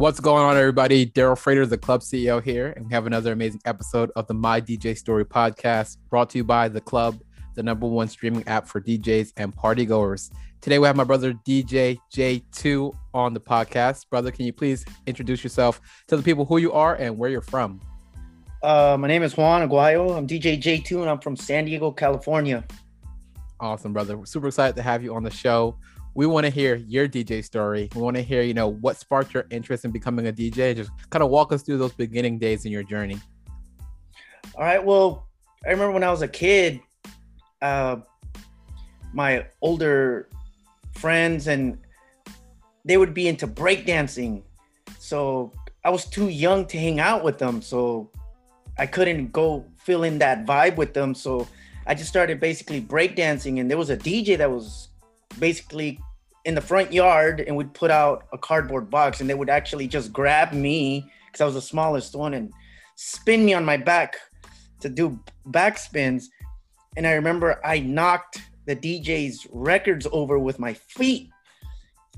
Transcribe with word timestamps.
What's 0.00 0.18
going 0.18 0.42
on, 0.42 0.56
everybody? 0.56 1.04
Daryl 1.04 1.36
Frater, 1.36 1.66
the 1.66 1.76
club 1.76 2.00
CEO 2.00 2.42
here, 2.42 2.72
and 2.74 2.86
we 2.86 2.94
have 2.94 3.06
another 3.06 3.32
amazing 3.32 3.60
episode 3.66 4.10
of 4.16 4.26
the 4.28 4.32
My 4.32 4.58
DJ 4.58 4.96
Story 4.96 5.26
podcast 5.26 5.98
brought 6.08 6.30
to 6.30 6.38
you 6.38 6.44
by 6.44 6.68
The 6.68 6.80
Club, 6.80 7.20
the 7.54 7.62
number 7.62 7.86
one 7.86 8.08
streaming 8.08 8.48
app 8.48 8.66
for 8.66 8.80
DJs 8.80 9.34
and 9.36 9.54
party 9.54 9.84
goers. 9.84 10.30
Today, 10.62 10.78
we 10.78 10.86
have 10.86 10.96
my 10.96 11.04
brother 11.04 11.34
DJ 11.46 11.98
J2 12.14 12.96
on 13.12 13.34
the 13.34 13.40
podcast. 13.40 14.08
Brother, 14.08 14.30
can 14.30 14.46
you 14.46 14.54
please 14.54 14.86
introduce 15.06 15.44
yourself 15.44 15.82
to 16.08 16.16
the 16.16 16.22
people 16.22 16.46
who 16.46 16.56
you 16.56 16.72
are 16.72 16.94
and 16.94 17.18
where 17.18 17.28
you're 17.28 17.42
from? 17.42 17.78
Uh, 18.62 18.96
my 18.98 19.06
name 19.06 19.22
is 19.22 19.36
Juan 19.36 19.68
Aguayo. 19.68 20.16
I'm 20.16 20.26
DJ 20.26 20.58
J2 20.58 21.02
and 21.02 21.10
I'm 21.10 21.20
from 21.20 21.36
San 21.36 21.66
Diego, 21.66 21.90
California. 21.90 22.64
Awesome, 23.60 23.92
brother. 23.92 24.16
We're 24.16 24.24
super 24.24 24.46
excited 24.46 24.76
to 24.76 24.82
have 24.82 25.02
you 25.02 25.14
on 25.14 25.24
the 25.24 25.30
show 25.30 25.76
we 26.14 26.26
want 26.26 26.44
to 26.44 26.50
hear 26.50 26.76
your 26.76 27.08
DJ 27.08 27.44
story. 27.44 27.88
We 27.94 28.02
want 28.02 28.16
to 28.16 28.22
hear, 28.22 28.42
you 28.42 28.54
know, 28.54 28.68
what 28.68 28.96
sparked 28.96 29.32
your 29.32 29.46
interest 29.50 29.84
in 29.84 29.90
becoming 29.90 30.26
a 30.26 30.32
DJ. 30.32 30.74
Just 30.74 30.90
kind 31.10 31.22
of 31.22 31.30
walk 31.30 31.52
us 31.52 31.62
through 31.62 31.78
those 31.78 31.92
beginning 31.92 32.38
days 32.38 32.64
in 32.64 32.72
your 32.72 32.82
journey. 32.82 33.18
All 34.54 34.64
right. 34.64 34.84
Well, 34.84 35.28
I 35.64 35.70
remember 35.70 35.92
when 35.92 36.04
I 36.04 36.10
was 36.10 36.22
a 36.22 36.28
kid, 36.28 36.80
uh, 37.62 37.96
my 39.12 39.46
older 39.60 40.28
friends 40.94 41.46
and 41.46 41.78
they 42.84 42.96
would 42.96 43.14
be 43.14 43.28
into 43.28 43.46
breakdancing. 43.46 44.42
So 44.98 45.52
I 45.84 45.90
was 45.90 46.04
too 46.06 46.28
young 46.28 46.66
to 46.66 46.78
hang 46.78 47.00
out 47.00 47.22
with 47.22 47.38
them. 47.38 47.62
So 47.62 48.10
I 48.78 48.86
couldn't 48.86 49.32
go 49.32 49.64
fill 49.76 50.04
in 50.04 50.18
that 50.18 50.44
vibe 50.44 50.76
with 50.76 50.94
them. 50.94 51.14
So 51.14 51.46
I 51.86 51.94
just 51.94 52.08
started 52.08 52.40
basically 52.40 52.80
breakdancing. 52.80 53.60
And 53.60 53.70
there 53.70 53.78
was 53.78 53.90
a 53.90 53.96
DJ 53.96 54.36
that 54.38 54.50
was 54.50 54.89
basically 55.38 56.00
in 56.44 56.54
the 56.54 56.60
front 56.60 56.92
yard 56.92 57.40
and 57.40 57.56
we'd 57.56 57.72
put 57.74 57.90
out 57.90 58.26
a 58.32 58.38
cardboard 58.38 58.90
box 58.90 59.20
and 59.20 59.28
they 59.28 59.34
would 59.34 59.50
actually 59.50 59.86
just 59.86 60.12
grab 60.12 60.52
me 60.52 61.10
because 61.26 61.40
I 61.40 61.44
was 61.44 61.54
the 61.54 61.60
smallest 61.60 62.14
one 62.14 62.34
and 62.34 62.52
spin 62.96 63.44
me 63.44 63.54
on 63.54 63.64
my 63.64 63.76
back 63.76 64.16
to 64.80 64.88
do 64.88 65.18
back 65.46 65.78
spins. 65.78 66.30
And 66.96 67.06
I 67.06 67.12
remember 67.12 67.60
I 67.64 67.80
knocked 67.80 68.40
the 68.66 68.74
DJ's 68.74 69.46
records 69.52 70.06
over 70.12 70.38
with 70.38 70.58
my 70.58 70.74
feet. 70.74 71.30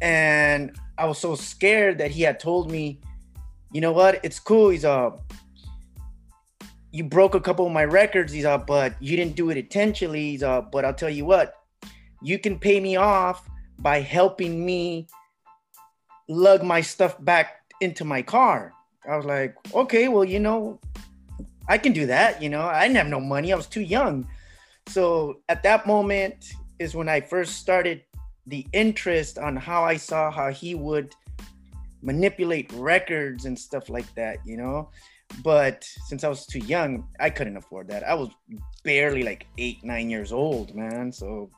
And 0.01 0.75
I 0.99 1.07
was 1.07 1.19
so 1.19 1.35
scared 1.35 1.99
that 1.99 2.11
he 2.11 2.23
had 2.23 2.41
told 2.41 2.71
me, 2.71 3.01
you 3.73 3.81
know 3.81 3.93
what, 3.93 4.21
it's 4.25 4.39
cool. 4.39 4.71
He's 4.71 4.85
uh 4.85 5.11
you 6.93 7.05
broke 7.05 7.35
a 7.35 7.41
couple 7.41 7.67
of 7.67 7.73
my 7.73 7.85
records, 7.85 8.33
he's 8.33 8.45
uh, 8.45 8.59
but 8.59 8.95
you 9.01 9.17
didn't 9.17 9.35
do 9.35 9.49
it 9.51 9.57
intentionally. 9.57 10.33
He's 10.33 10.43
uh, 10.43 10.61
but 10.61 10.85
I'll 10.85 10.95
tell 10.95 11.11
you 11.11 11.25
what, 11.25 11.55
you 12.23 12.39
can 12.39 12.59
pay 12.59 12.81
me 12.81 12.97
off 12.97 13.49
by 13.79 14.01
helping 14.01 14.65
me 14.65 15.09
lug 16.29 16.63
my 16.63 16.81
stuff 16.81 17.23
back 17.25 17.73
into 17.81 18.05
my 18.05 18.23
car. 18.23 18.73
I 19.09 19.17
was 19.17 19.27
like, 19.27 19.57
okay, 19.75 20.09
well, 20.09 20.25
you 20.25 20.39
know, 20.39 20.79
I 21.69 21.79
can 21.79 21.93
do 21.93 22.07
that. 22.07 22.43
You 22.43 22.49
know, 22.49 22.63
I 22.63 22.87
didn't 22.87 22.99
have 22.99 23.09
no 23.09 23.21
money. 23.21 23.53
I 23.53 23.57
was 23.57 23.67
too 23.67 23.81
young. 23.81 24.29
So 24.87 25.41
at 25.49 25.63
that 25.65 25.87
moment 25.87 26.53
is 26.79 26.95
when 26.95 27.09
I 27.09 27.21
first 27.21 27.57
started 27.57 28.03
the 28.47 28.67
interest 28.73 29.39
on 29.39 29.57
how 29.57 29.85
I 29.85 29.97
saw 29.97 30.31
how 30.31 30.51
he 30.51 30.75
would 30.75 31.15
manipulate 32.03 32.73
records 32.73 33.45
and 33.45 33.59
stuff 33.59 33.89
like 33.89 34.13
that, 34.15 34.39
you 34.45 34.57
know. 34.57 34.91
But 35.43 35.85
since 36.07 36.25
I 36.25 36.29
was 36.29 36.47
too 36.47 36.59
young, 36.59 37.09
I 37.19 37.31
couldn't 37.31 37.57
afford 37.57 37.89
that. 37.89 38.05
I 38.05 38.15
was 38.15 38.31
barely 38.85 39.23
like 39.23 39.47
eight, 39.59 39.83
nine 39.83 40.11
years 40.11 40.33
old, 40.33 40.75
man. 40.75 41.13
So 41.13 41.51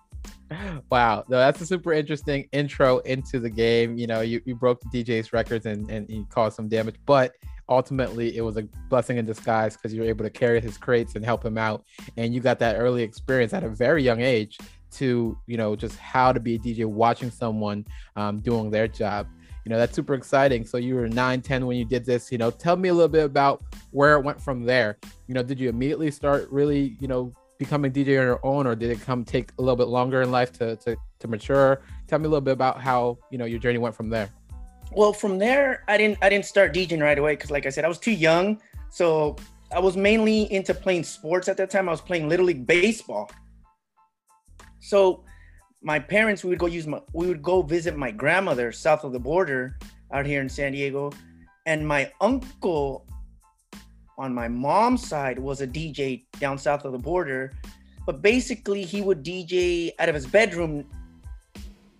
wow 0.91 1.25
no, 1.29 1.39
that's 1.39 1.61
a 1.61 1.67
super 1.67 1.93
interesting 1.93 2.49
intro 2.53 2.99
into 3.01 3.41
the 3.41 3.51
game. 3.51 3.97
You 3.97 4.07
know 4.07 4.21
you, 4.21 4.41
you 4.45 4.55
broke 4.55 4.81
the 4.81 5.05
dj's 5.05 5.33
records 5.33 5.67
and, 5.67 5.91
and 5.91 6.29
caused 6.31 6.57
some 6.57 6.69
damage 6.69 6.97
but 7.07 7.35
ultimately 7.69 8.37
it 8.37 8.43
was 8.43 8.57
a 8.57 8.63
blessing 8.89 9.17
in 9.17 9.25
disguise 9.25 9.77
because 9.77 9.95
you 9.95 10.03
were 10.03 10.09
able 10.09 10.25
to 10.25 10.31
carry 10.31 10.61
his 10.61 10.77
crates 10.77 11.15
and 11.15 11.25
help 11.25 11.45
him 11.45 11.59
out. 11.59 11.85
And 12.17 12.35
you 12.35 12.41
got 12.41 12.59
that 12.59 12.77
early 12.77 13.03
experience 13.03 13.53
at 13.53 13.65
a 13.65 13.69
very 13.69 14.03
young 14.03 14.21
age 14.21 14.59
to 14.93 15.37
you 15.49 15.57
know 15.57 15.75
just 15.75 15.99
how 15.99 16.31
to 16.31 16.39
be 16.39 16.55
a 16.55 16.59
dj 16.59 16.85
watching 16.87 17.29
someone 17.29 17.85
um, 18.17 18.41
doing 18.41 18.71
their 18.71 18.89
job. 18.89 19.27
You 19.65 19.71
know 19.71 19.79
that's 19.79 19.95
super 19.95 20.15
exciting. 20.15 20.65
So 20.67 20.77
you 20.77 20.95
were 20.95 21.09
9 21.09 21.41
10 21.41 21.67
when 21.67 21.77
you 21.77 21.85
did 21.85 22.05
this 22.05 22.31
you 22.31 22.39
know 22.39 22.51
tell 22.51 22.77
me 22.77 22.91
a 22.91 22.95
little 22.95 23.09
bit 23.09 23.25
about 23.25 23.63
where 23.91 24.15
it 24.15 24.23
went 24.23 24.41
from 24.41 24.65
there. 24.65 24.99
You 25.27 25.35
know 25.35 25.43
did 25.43 25.59
you 25.59 25.69
immediately 25.69 26.11
start 26.11 26.49
really 26.51 26.97
you 27.01 27.09
know 27.09 27.33
becoming 27.59 27.93
DJ 27.93 28.19
on 28.21 28.27
your 28.27 28.41
own, 28.43 28.67
or 28.67 28.75
did 28.75 28.91
it 28.91 29.01
come 29.01 29.25
take 29.25 29.51
a 29.59 29.63
little 29.63 29.77
bit 29.77 29.89
longer 29.89 30.23
in 30.23 30.31
life 30.31 30.53
to 30.55 30.77
to, 30.77 30.97
to 31.21 31.29
mature? 31.29 31.83
Tell 32.07 32.19
me 32.19 32.27
a 32.27 32.29
little 32.29 32.41
bit 32.41 32.53
about 32.53 32.81
how 32.81 33.19
you 33.31 33.39
know 33.39 33.45
your 33.45 33.59
journey 33.59 33.79
went 33.79 33.95
from 33.95 34.11
there. 34.11 34.31
Well, 34.93 35.13
from 35.13 35.39
there, 35.39 35.85
I 35.89 35.97
didn't 35.97 36.19
I 36.23 36.29
didn't 36.29 36.47
start 36.47 36.75
DJing 36.75 37.03
right 37.03 37.19
away 37.19 37.33
because, 37.33 37.51
like 37.51 37.67
I 37.67 37.71
said, 37.71 37.85
I 37.85 37.89
was 37.89 37.99
too 37.99 38.13
young. 38.13 38.61
So 38.91 39.37
I 39.73 39.81
was 39.81 39.97
mainly 39.97 40.53
into 40.53 40.73
playing 40.73 41.05
sports 41.05 41.49
at 41.49 41.57
that 41.57 41.71
time. 41.71 41.89
I 41.89 41.93
was 41.93 42.01
playing 42.01 42.29
little 42.29 42.47
league 42.47 42.67
baseball. 42.67 43.31
So 44.81 45.25
my 45.83 45.99
parents, 45.99 46.45
we 46.45 46.51
would 46.51 46.59
go 46.59 46.67
use 46.67 46.87
my, 46.87 47.01
we 47.13 47.27
would 47.27 47.43
go 47.43 47.63
visit 47.63 47.97
my 47.97 48.11
grandmother 48.11 48.71
south 48.73 49.05
of 49.05 49.13
the 49.13 49.19
border 49.19 49.79
out 50.13 50.27
here 50.27 50.41
in 50.41 50.49
San 50.49 50.73
Diego, 50.73 51.13
and 51.67 51.87
my 51.87 52.11
uncle 52.21 53.07
on 54.19 54.35
my 54.35 54.49
mom's 54.49 55.07
side 55.07 55.39
was 55.39 55.61
a 55.61 55.67
DJ 55.67 56.25
down 56.39 56.59
south 56.59 56.85
of 56.85 56.93
the 56.93 56.99
border, 56.99 57.53
but 58.07 58.23
basically 58.23 58.85
he 58.85 59.01
would 59.01 59.25
DJ 59.25 59.93
out 59.99 60.09
of 60.09 60.15
his 60.15 60.27
bedroom 60.27 60.85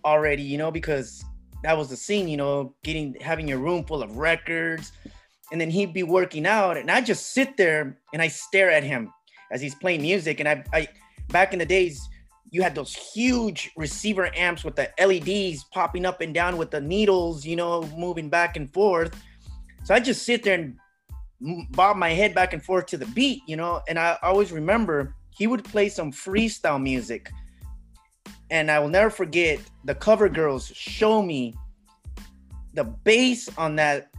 already, 0.03 0.43
you 0.43 0.57
know, 0.57 0.71
because 0.71 1.23
that 1.63 1.77
was 1.77 1.89
the 1.89 1.97
scene, 1.97 2.27
you 2.27 2.37
know, 2.37 2.73
getting 2.83 3.15
having 3.19 3.47
your 3.47 3.57
room 3.57 3.83
full 3.83 4.03
of 4.03 4.17
records, 4.17 4.91
and 5.51 5.59
then 5.59 5.69
he'd 5.69 5.93
be 5.93 6.03
working 6.03 6.45
out, 6.45 6.77
and 6.77 6.89
I 6.89 7.01
just 7.01 7.33
sit 7.33 7.57
there 7.57 7.97
and 8.13 8.21
I 8.21 8.27
stare 8.27 8.71
at 8.71 8.83
him 8.83 9.11
as 9.51 9.61
he's 9.61 9.75
playing 9.75 10.01
music, 10.01 10.39
and 10.39 10.47
I, 10.47 10.63
I 10.73 10.87
back 11.29 11.53
in 11.53 11.59
the 11.59 11.65
days. 11.65 12.07
You 12.51 12.61
had 12.61 12.75
those 12.75 12.95
huge 12.95 13.71
receiver 13.75 14.33
amps 14.33 14.63
with 14.63 14.77
the 14.77 14.89
LEDs 15.03 15.65
popping 15.73 16.05
up 16.05 16.21
and 16.21 16.33
down 16.33 16.55
with 16.55 16.71
the 16.71 16.79
needles, 16.79 17.43
you 17.43 17.57
know, 17.57 17.81
moving 17.97 18.29
back 18.29 18.55
and 18.55 18.71
forth. 18.71 19.13
So 19.83 19.93
I 19.93 19.99
just 19.99 20.23
sit 20.23 20.43
there 20.43 20.53
and 20.53 20.77
bob 21.41 21.97
my 21.97 22.09
head 22.09 22.33
back 22.33 22.53
and 22.53 22.63
forth 22.63 22.85
to 22.87 22.97
the 22.97 23.05
beat, 23.07 23.41
you 23.47 23.55
know. 23.55 23.81
And 23.87 23.99
I 23.99 24.17
always 24.21 24.51
remember 24.51 25.15
he 25.29 25.47
would 25.47 25.63
play 25.63 25.89
some 25.89 26.11
freestyle 26.11 26.81
music. 26.81 27.29
And 28.51 28.69
I 28.69 28.79
will 28.79 28.89
never 28.89 29.09
forget 29.09 29.59
the 29.83 29.95
cover 29.95 30.29
girls 30.29 30.67
show 30.67 31.21
me 31.21 31.55
the 32.73 32.83
bass 32.83 33.49
on 33.57 33.75
that 33.77 34.09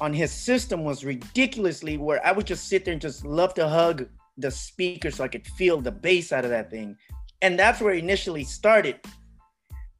on 0.00 0.12
his 0.12 0.30
system 0.30 0.84
was 0.84 1.04
ridiculously 1.04 1.96
where 1.96 2.24
I 2.24 2.30
would 2.30 2.46
just 2.46 2.68
sit 2.68 2.84
there 2.84 2.92
and 2.92 3.00
just 3.00 3.24
love 3.24 3.54
to 3.54 3.68
hug 3.68 4.08
the 4.36 4.50
speaker 4.50 5.10
so 5.10 5.24
I 5.24 5.28
could 5.28 5.46
feel 5.46 5.80
the 5.80 5.90
bass 5.90 6.32
out 6.32 6.44
of 6.44 6.50
that 6.50 6.70
thing. 6.70 6.96
And 7.42 7.58
that's 7.58 7.80
where 7.80 7.94
it 7.94 8.04
initially 8.04 8.44
started. 8.44 9.00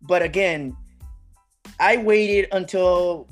But 0.02 0.22
again, 0.22 0.76
I 1.80 1.96
waited 1.96 2.48
until 2.52 3.28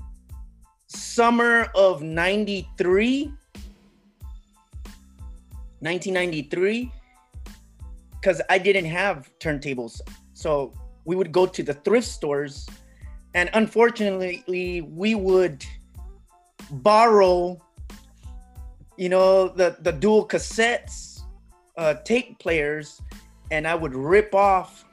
summer 0.96 1.68
of 1.74 2.02
93 2.02 3.32
1993 5.80 6.90
because 8.12 8.40
i 8.48 8.58
didn't 8.58 8.86
have 8.86 9.30
turntables. 9.38 10.00
So 10.32 10.72
we 11.04 11.14
would 11.14 11.32
go 11.32 11.46
to 11.46 11.62
the 11.62 11.74
thrift 11.74 12.08
stores 12.08 12.66
and 13.34 13.50
unfortunately 13.52 14.80
we 14.88 15.14
would 15.14 15.64
borrow 16.70 17.60
you 18.96 19.08
know 19.08 19.48
the 19.48 19.76
the 19.80 19.92
dual 19.92 20.26
cassettes 20.26 21.20
uh 21.76 21.94
tape 22.04 22.38
players 22.38 23.00
and 23.50 23.68
i 23.68 23.74
would 23.74 23.94
rip 23.94 24.34
off 24.34 24.84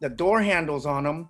the 0.00 0.08
door 0.08 0.40
handles 0.40 0.86
on 0.86 1.04
them 1.04 1.28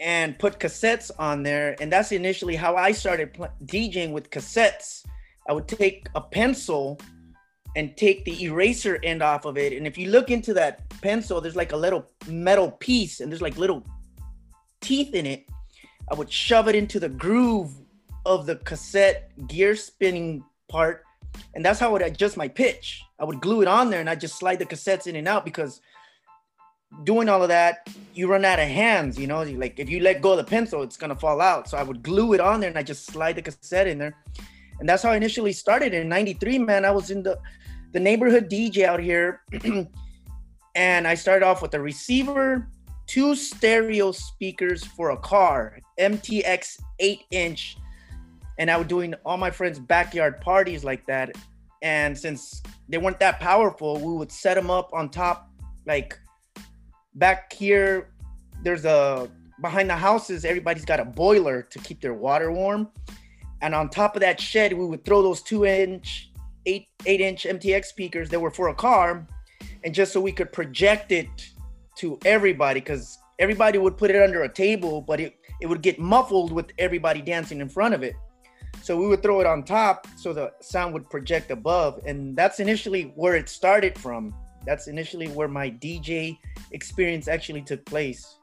and 0.00 0.38
put 0.38 0.58
cassettes 0.58 1.10
on 1.18 1.42
there. 1.42 1.76
And 1.80 1.92
that's 1.92 2.10
initially 2.10 2.56
how 2.56 2.74
I 2.74 2.92
started 2.92 3.34
pl- 3.34 3.52
DJing 3.64 4.12
with 4.12 4.30
cassettes. 4.30 5.04
I 5.48 5.52
would 5.52 5.68
take 5.68 6.08
a 6.14 6.20
pencil 6.20 6.98
and 7.76 7.96
take 7.96 8.24
the 8.24 8.42
eraser 8.44 8.98
end 9.02 9.22
off 9.22 9.44
of 9.44 9.56
it. 9.56 9.72
And 9.74 9.86
if 9.86 9.96
you 9.96 10.10
look 10.10 10.30
into 10.30 10.54
that 10.54 10.88
pencil, 11.02 11.40
there's 11.40 11.54
like 11.54 11.72
a 11.72 11.76
little 11.76 12.06
metal 12.26 12.72
piece 12.72 13.20
and 13.20 13.30
there's 13.30 13.42
like 13.42 13.56
little 13.58 13.84
teeth 14.80 15.14
in 15.14 15.26
it. 15.26 15.46
I 16.10 16.14
would 16.14 16.32
shove 16.32 16.66
it 16.66 16.74
into 16.74 16.98
the 16.98 17.08
groove 17.08 17.72
of 18.26 18.46
the 18.46 18.56
cassette 18.56 19.30
gear 19.46 19.76
spinning 19.76 20.44
part. 20.68 21.04
And 21.54 21.64
that's 21.64 21.78
how 21.78 21.90
I 21.90 21.92
would 21.92 22.02
adjust 22.02 22.36
my 22.36 22.48
pitch. 22.48 23.02
I 23.20 23.24
would 23.24 23.40
glue 23.40 23.62
it 23.62 23.68
on 23.68 23.90
there 23.90 24.00
and 24.00 24.10
I 24.10 24.14
just 24.14 24.38
slide 24.38 24.58
the 24.58 24.66
cassettes 24.66 25.06
in 25.06 25.14
and 25.14 25.28
out 25.28 25.44
because 25.44 25.80
doing 27.04 27.28
all 27.28 27.42
of 27.42 27.48
that, 27.48 27.88
you 28.14 28.28
run 28.28 28.44
out 28.44 28.58
of 28.58 28.68
hands, 28.68 29.18
you 29.18 29.26
know, 29.26 29.42
like 29.42 29.78
if 29.78 29.88
you 29.88 30.00
let 30.00 30.20
go 30.20 30.32
of 30.32 30.38
the 30.38 30.44
pencil, 30.44 30.82
it's 30.82 30.96
gonna 30.96 31.16
fall 31.16 31.40
out. 31.40 31.68
So 31.68 31.78
I 31.78 31.82
would 31.82 32.02
glue 32.02 32.32
it 32.32 32.40
on 32.40 32.60
there 32.60 32.68
and 32.68 32.78
I 32.78 32.82
just 32.82 33.06
slide 33.06 33.36
the 33.36 33.42
cassette 33.42 33.86
in 33.86 33.98
there. 33.98 34.14
And 34.78 34.88
that's 34.88 35.02
how 35.02 35.10
I 35.10 35.16
initially 35.16 35.52
started 35.52 35.94
in 35.94 36.08
93, 36.08 36.58
man. 36.58 36.84
I 36.84 36.90
was 36.90 37.10
in 37.10 37.22
the 37.22 37.38
the 37.92 38.00
neighborhood 38.00 38.48
DJ 38.48 38.84
out 38.84 39.00
here. 39.00 39.42
and 40.74 41.08
I 41.08 41.14
started 41.14 41.44
off 41.44 41.60
with 41.60 41.74
a 41.74 41.80
receiver, 41.80 42.68
two 43.06 43.34
stereo 43.34 44.12
speakers 44.12 44.84
for 44.84 45.10
a 45.10 45.16
car, 45.16 45.78
MTX 45.98 46.80
8 47.00 47.24
inch 47.30 47.76
and 48.60 48.70
I 48.70 48.76
was 48.76 48.86
doing 48.88 49.14
all 49.24 49.38
my 49.38 49.50
friends' 49.50 49.78
backyard 49.78 50.42
parties 50.42 50.84
like 50.84 51.06
that. 51.06 51.34
And 51.80 52.16
since 52.16 52.62
they 52.90 52.98
weren't 52.98 53.18
that 53.20 53.40
powerful, 53.40 53.96
we 53.96 54.12
would 54.12 54.30
set 54.30 54.54
them 54.54 54.70
up 54.70 54.90
on 54.92 55.08
top, 55.08 55.50
like 55.86 56.18
back 57.14 57.52
here. 57.52 58.10
There's 58.62 58.84
a 58.84 59.30
behind 59.60 59.90
the 59.90 59.96
houses. 59.96 60.44
Everybody's 60.44 60.84
got 60.84 61.00
a 61.00 61.04
boiler 61.04 61.62
to 61.62 61.78
keep 61.80 62.00
their 62.00 62.14
water 62.14 62.52
warm, 62.52 62.88
and 63.62 63.74
on 63.74 63.88
top 63.88 64.16
of 64.16 64.20
that 64.20 64.40
shed, 64.40 64.72
we 64.72 64.84
would 64.84 65.04
throw 65.04 65.22
those 65.22 65.42
two 65.42 65.64
inch, 65.64 66.30
eight 66.66 66.88
eight 67.06 67.20
inch 67.20 67.44
MTX 67.44 67.86
speakers 67.86 68.28
that 68.30 68.40
were 68.40 68.50
for 68.50 68.68
a 68.68 68.74
car, 68.74 69.26
and 69.84 69.94
just 69.94 70.12
so 70.12 70.20
we 70.20 70.32
could 70.32 70.52
project 70.52 71.12
it 71.12 71.28
to 71.96 72.18
everybody, 72.24 72.80
because 72.80 73.18
everybody 73.38 73.78
would 73.78 73.96
put 73.96 74.10
it 74.10 74.22
under 74.22 74.42
a 74.42 74.48
table, 74.48 75.00
but 75.00 75.20
it 75.20 75.36
it 75.60 75.66
would 75.66 75.82
get 75.82 75.98
muffled 75.98 76.52
with 76.52 76.72
everybody 76.78 77.20
dancing 77.20 77.60
in 77.60 77.68
front 77.68 77.94
of 77.94 78.02
it. 78.02 78.14
So 78.82 78.96
we 78.96 79.06
would 79.06 79.22
throw 79.22 79.40
it 79.40 79.46
on 79.46 79.62
top 79.62 80.06
so 80.16 80.32
the 80.32 80.52
sound 80.60 80.94
would 80.94 81.08
project 81.10 81.50
above. 81.50 82.00
And 82.06 82.34
that's 82.34 82.60
initially 82.60 83.12
where 83.14 83.36
it 83.36 83.48
started 83.48 83.98
from. 83.98 84.34
That's 84.66 84.88
initially 84.88 85.28
where 85.28 85.48
my 85.48 85.70
DJ 85.70 86.38
experience 86.72 87.28
actually 87.28 87.62
took 87.62 87.84
place. 87.84 88.38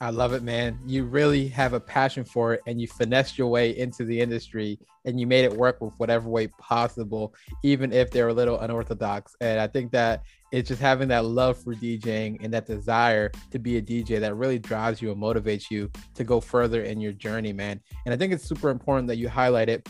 I 0.00 0.10
love 0.10 0.32
it, 0.32 0.42
man. 0.42 0.80
You 0.84 1.04
really 1.04 1.46
have 1.48 1.74
a 1.74 1.80
passion 1.80 2.24
for 2.24 2.54
it 2.54 2.62
and 2.66 2.80
you 2.80 2.88
finessed 2.88 3.38
your 3.38 3.46
way 3.46 3.76
into 3.78 4.04
the 4.04 4.20
industry 4.20 4.80
and 5.04 5.20
you 5.20 5.28
made 5.28 5.44
it 5.44 5.52
work 5.52 5.80
with 5.80 5.94
whatever 5.98 6.28
way 6.28 6.48
possible, 6.48 7.34
even 7.62 7.92
if 7.92 8.10
they're 8.10 8.26
a 8.26 8.32
little 8.32 8.58
unorthodox. 8.58 9.36
And 9.40 9.60
I 9.60 9.68
think 9.68 9.92
that 9.92 10.24
it's 10.50 10.68
just 10.68 10.80
having 10.80 11.06
that 11.08 11.24
love 11.24 11.56
for 11.56 11.74
DJing 11.74 12.42
and 12.42 12.52
that 12.52 12.66
desire 12.66 13.30
to 13.52 13.60
be 13.60 13.76
a 13.76 13.82
DJ 13.82 14.18
that 14.18 14.34
really 14.34 14.58
drives 14.58 15.00
you 15.00 15.12
and 15.12 15.22
motivates 15.22 15.70
you 15.70 15.88
to 16.14 16.24
go 16.24 16.40
further 16.40 16.82
in 16.82 17.00
your 17.00 17.12
journey, 17.12 17.52
man. 17.52 17.80
And 18.04 18.12
I 18.12 18.16
think 18.16 18.32
it's 18.32 18.44
super 18.44 18.70
important 18.70 19.06
that 19.06 19.18
you 19.18 19.28
highlight 19.28 19.68
it 19.68 19.88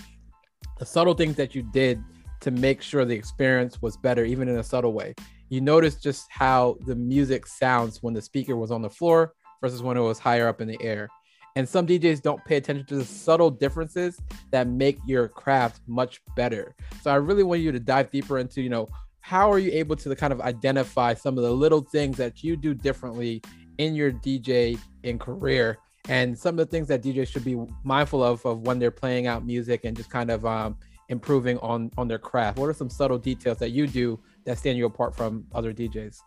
the 0.78 0.86
subtle 0.86 1.14
things 1.14 1.36
that 1.36 1.54
you 1.54 1.62
did 1.62 2.02
to 2.40 2.50
make 2.50 2.82
sure 2.82 3.04
the 3.04 3.14
experience 3.14 3.80
was 3.80 3.96
better, 3.96 4.24
even 4.24 4.48
in 4.48 4.56
a 4.56 4.64
subtle 4.64 4.92
way. 4.92 5.14
You 5.52 5.60
notice 5.60 5.96
just 5.96 6.28
how 6.30 6.78
the 6.86 6.96
music 6.96 7.46
sounds 7.46 8.02
when 8.02 8.14
the 8.14 8.22
speaker 8.22 8.56
was 8.56 8.70
on 8.70 8.80
the 8.80 8.88
floor 8.88 9.34
versus 9.60 9.82
when 9.82 9.98
it 9.98 10.00
was 10.00 10.18
higher 10.18 10.48
up 10.48 10.62
in 10.62 10.66
the 10.66 10.78
air. 10.80 11.10
And 11.56 11.68
some 11.68 11.86
DJs 11.86 12.22
don't 12.22 12.42
pay 12.46 12.56
attention 12.56 12.86
to 12.86 12.94
the 12.94 13.04
subtle 13.04 13.50
differences 13.50 14.18
that 14.50 14.66
make 14.66 14.96
your 15.04 15.28
craft 15.28 15.82
much 15.86 16.22
better. 16.36 16.74
So 17.02 17.10
I 17.10 17.16
really 17.16 17.42
want 17.42 17.60
you 17.60 17.70
to 17.70 17.78
dive 17.78 18.10
deeper 18.10 18.38
into, 18.38 18.62
you 18.62 18.70
know, 18.70 18.88
how 19.20 19.52
are 19.52 19.58
you 19.58 19.70
able 19.72 19.94
to 19.96 20.16
kind 20.16 20.32
of 20.32 20.40
identify 20.40 21.12
some 21.12 21.36
of 21.36 21.44
the 21.44 21.52
little 21.52 21.82
things 21.82 22.16
that 22.16 22.42
you 22.42 22.56
do 22.56 22.72
differently 22.72 23.42
in 23.76 23.94
your 23.94 24.10
DJ 24.10 24.78
in 25.02 25.18
career 25.18 25.76
and 26.08 26.36
some 26.36 26.58
of 26.58 26.66
the 26.66 26.70
things 26.70 26.88
that 26.88 27.02
DJs 27.02 27.28
should 27.28 27.44
be 27.44 27.62
mindful 27.84 28.24
of 28.24 28.42
of 28.46 28.62
when 28.62 28.78
they're 28.78 28.90
playing 28.90 29.26
out 29.26 29.44
music 29.44 29.84
and 29.84 29.98
just 29.98 30.08
kind 30.08 30.30
of 30.30 30.46
um, 30.46 30.78
improving 31.10 31.58
on 31.58 31.90
on 31.98 32.08
their 32.08 32.18
craft? 32.18 32.58
What 32.58 32.70
are 32.70 32.74
some 32.74 32.88
subtle 32.88 33.18
details 33.18 33.58
that 33.58 33.70
you 33.70 33.86
do 33.86 34.18
that 34.44 34.58
stand 34.58 34.78
you 34.78 34.86
apart 34.86 35.14
from 35.14 35.46
other 35.54 35.72
DJs? 35.72 36.18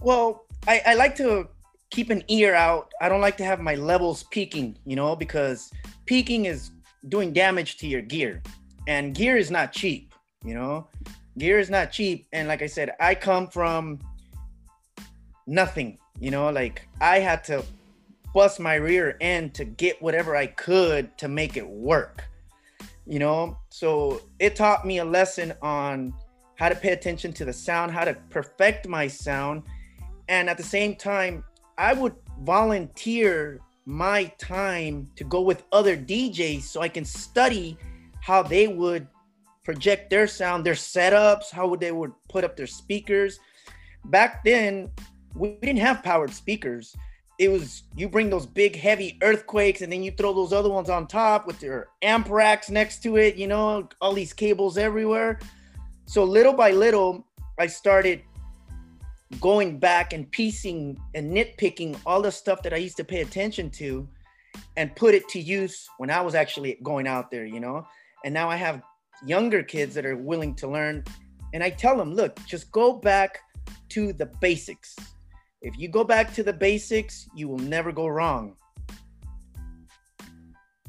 Well, 0.00 0.46
I, 0.68 0.82
I 0.86 0.94
like 0.94 1.16
to 1.16 1.48
keep 1.90 2.10
an 2.10 2.22
ear 2.28 2.54
out. 2.54 2.92
I 3.00 3.08
don't 3.08 3.20
like 3.20 3.36
to 3.38 3.44
have 3.44 3.60
my 3.60 3.74
levels 3.74 4.24
peaking, 4.24 4.78
you 4.84 4.96
know, 4.96 5.16
because 5.16 5.70
peaking 6.04 6.46
is 6.46 6.70
doing 7.08 7.32
damage 7.32 7.78
to 7.78 7.86
your 7.86 8.02
gear. 8.02 8.42
And 8.88 9.14
gear 9.14 9.36
is 9.36 9.50
not 9.50 9.72
cheap, 9.72 10.14
you 10.44 10.54
know. 10.54 10.88
Gear 11.38 11.58
is 11.58 11.70
not 11.70 11.92
cheap. 11.92 12.26
And 12.32 12.48
like 12.48 12.62
I 12.62 12.66
said, 12.66 12.92
I 13.00 13.14
come 13.14 13.48
from 13.48 14.00
nothing, 15.46 15.98
you 16.20 16.30
know, 16.30 16.50
like 16.50 16.88
I 17.00 17.18
had 17.18 17.44
to 17.44 17.64
bust 18.34 18.60
my 18.60 18.74
rear 18.74 19.16
end 19.20 19.54
to 19.54 19.64
get 19.64 20.00
whatever 20.02 20.36
I 20.36 20.46
could 20.46 21.16
to 21.18 21.28
make 21.28 21.56
it 21.56 21.66
work. 21.66 22.24
You 23.06 23.20
know, 23.20 23.56
so 23.70 24.20
it 24.40 24.56
taught 24.56 24.84
me 24.84 24.98
a 24.98 25.04
lesson 25.04 25.54
on 25.62 26.12
how 26.56 26.68
to 26.68 26.74
pay 26.74 26.92
attention 26.92 27.32
to 27.34 27.44
the 27.44 27.52
sound, 27.52 27.92
how 27.92 28.04
to 28.04 28.14
perfect 28.30 28.88
my 28.88 29.06
sound, 29.06 29.62
and 30.28 30.50
at 30.50 30.56
the 30.56 30.62
same 30.62 30.96
time 30.96 31.44
I 31.78 31.92
would 31.92 32.14
volunteer 32.40 33.60
my 33.84 34.24
time 34.38 35.08
to 35.16 35.24
go 35.24 35.40
with 35.40 35.62
other 35.72 35.96
DJs 35.96 36.62
so 36.62 36.80
I 36.80 36.88
can 36.88 37.04
study 37.04 37.78
how 38.20 38.42
they 38.42 38.66
would 38.66 39.06
project 39.64 40.10
their 40.10 40.26
sound, 40.26 40.64
their 40.64 40.74
setups, 40.74 41.50
how 41.50 41.68
would 41.68 41.80
they 41.80 41.92
would 41.92 42.12
put 42.28 42.44
up 42.44 42.56
their 42.56 42.66
speakers. 42.66 43.38
Back 44.06 44.44
then, 44.44 44.90
we 45.34 45.56
didn't 45.62 45.80
have 45.80 46.02
powered 46.02 46.32
speakers. 46.32 46.96
It 47.38 47.48
was 47.48 47.82
you 47.94 48.08
bring 48.08 48.30
those 48.30 48.46
big 48.46 48.76
heavy 48.76 49.18
earthquakes 49.22 49.82
and 49.82 49.92
then 49.92 50.02
you 50.02 50.10
throw 50.10 50.32
those 50.32 50.52
other 50.52 50.70
ones 50.70 50.88
on 50.88 51.06
top 51.06 51.46
with 51.46 51.62
your 51.62 51.88
amp 52.02 52.30
racks 52.30 52.70
next 52.70 53.02
to 53.02 53.16
it, 53.16 53.36
you 53.36 53.46
know, 53.46 53.88
all 54.00 54.14
these 54.14 54.32
cables 54.32 54.78
everywhere. 54.78 55.38
So 56.06 56.22
little 56.22 56.52
by 56.52 56.70
little, 56.70 57.26
I 57.58 57.66
started 57.66 58.22
going 59.40 59.80
back 59.80 60.12
and 60.12 60.30
piecing 60.30 60.96
and 61.14 61.36
nitpicking 61.36 61.98
all 62.06 62.22
the 62.22 62.30
stuff 62.30 62.62
that 62.62 62.72
I 62.72 62.76
used 62.76 62.96
to 62.98 63.04
pay 63.04 63.22
attention 63.22 63.70
to 63.70 64.08
and 64.76 64.94
put 64.94 65.14
it 65.14 65.28
to 65.30 65.40
use 65.40 65.88
when 65.98 66.08
I 66.08 66.20
was 66.20 66.36
actually 66.36 66.78
going 66.84 67.08
out 67.08 67.32
there, 67.32 67.44
you 67.44 67.58
know? 67.58 67.84
And 68.24 68.32
now 68.32 68.48
I 68.48 68.54
have 68.54 68.82
younger 69.26 69.64
kids 69.64 69.94
that 69.96 70.06
are 70.06 70.16
willing 70.16 70.54
to 70.56 70.68
learn. 70.68 71.02
And 71.52 71.62
I 71.62 71.70
tell 71.70 71.96
them, 71.96 72.14
look, 72.14 72.38
just 72.46 72.70
go 72.70 72.92
back 72.92 73.40
to 73.90 74.12
the 74.12 74.26
basics. 74.40 74.94
If 75.60 75.76
you 75.76 75.88
go 75.88 76.04
back 76.04 76.32
to 76.34 76.44
the 76.44 76.52
basics, 76.52 77.28
you 77.34 77.48
will 77.48 77.58
never 77.58 77.90
go 77.90 78.06
wrong. 78.06 78.54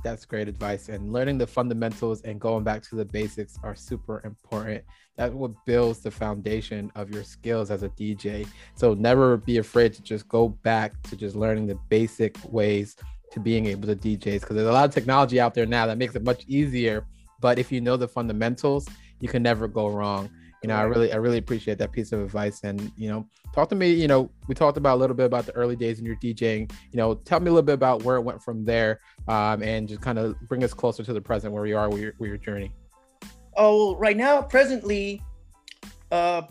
That's 0.03 0.25
great 0.25 0.47
advice. 0.47 0.89
And 0.89 1.11
learning 1.11 1.37
the 1.37 1.47
fundamentals 1.47 2.21
and 2.21 2.39
going 2.39 2.63
back 2.63 2.83
to 2.83 2.95
the 2.95 3.05
basics 3.05 3.57
are 3.63 3.75
super 3.75 4.21
important 4.25 4.83
That 5.17 5.33
what 5.33 5.51
builds 5.65 5.99
the 5.99 6.11
foundation 6.11 6.91
of 6.95 7.09
your 7.11 7.23
skills 7.23 7.71
as 7.71 7.83
a 7.83 7.89
DJ. 7.89 8.47
So 8.75 8.93
never 8.93 9.37
be 9.37 9.57
afraid 9.57 9.93
to 9.93 10.01
just 10.01 10.27
go 10.27 10.49
back 10.49 11.01
to 11.03 11.15
just 11.15 11.35
learning 11.35 11.67
the 11.67 11.79
basic 11.89 12.37
ways 12.51 12.95
to 13.31 13.39
being 13.39 13.65
able 13.65 13.87
to 13.87 13.95
DJs 13.95 14.41
because 14.41 14.55
there's 14.55 14.67
a 14.67 14.71
lot 14.71 14.85
of 14.85 14.93
technology 14.93 15.39
out 15.39 15.53
there 15.53 15.65
now 15.65 15.85
that 15.85 15.97
makes 15.97 16.15
it 16.15 16.23
much 16.23 16.45
easier. 16.47 17.05
But 17.39 17.59
if 17.59 17.71
you 17.71 17.81
know 17.81 17.97
the 17.97 18.07
fundamentals, 18.07 18.87
you 19.19 19.27
can 19.27 19.43
never 19.43 19.67
go 19.67 19.87
wrong. 19.89 20.29
You 20.67 20.73
know, 20.73 20.79
I 20.79 20.83
really, 20.83 21.13
I 21.13 21.15
really 21.15 21.37
appreciate 21.37 21.77
that 21.77 21.93
piece 21.93 22.11
of 22.11 22.19
advice. 22.19 22.59
And 22.65 22.91
you 22.97 23.07
know, 23.07 23.25
talk 23.55 23.69
to 23.69 23.75
me. 23.75 23.89
You 23.93 24.09
know, 24.09 24.29
we 24.49 24.53
talked 24.53 24.77
about 24.77 24.97
a 24.97 24.99
little 24.99 25.15
bit 25.15 25.25
about 25.25 25.45
the 25.45 25.53
early 25.53 25.77
days 25.77 25.97
in 25.97 26.05
your 26.05 26.17
DJing. 26.17 26.69
You 26.91 26.97
know, 26.97 27.13
tell 27.13 27.39
me 27.39 27.47
a 27.47 27.51
little 27.51 27.61
bit 27.61 27.71
about 27.71 28.03
where 28.03 28.17
it 28.17 28.21
went 28.21 28.43
from 28.43 28.65
there, 28.65 28.99
um, 29.29 29.63
and 29.63 29.87
just 29.87 30.01
kind 30.01 30.19
of 30.19 30.35
bring 30.49 30.65
us 30.65 30.73
closer 30.73 31.05
to 31.05 31.13
the 31.13 31.21
present 31.21 31.53
where 31.53 31.63
we 31.63 31.71
are 31.71 31.89
with 31.89 32.01
your, 32.01 32.13
with 32.19 32.27
your 32.27 32.37
journey. 32.37 32.73
Oh, 33.55 33.95
right 33.95 34.17
now, 34.17 34.41
presently, 34.41 35.21
uh, 36.11 36.41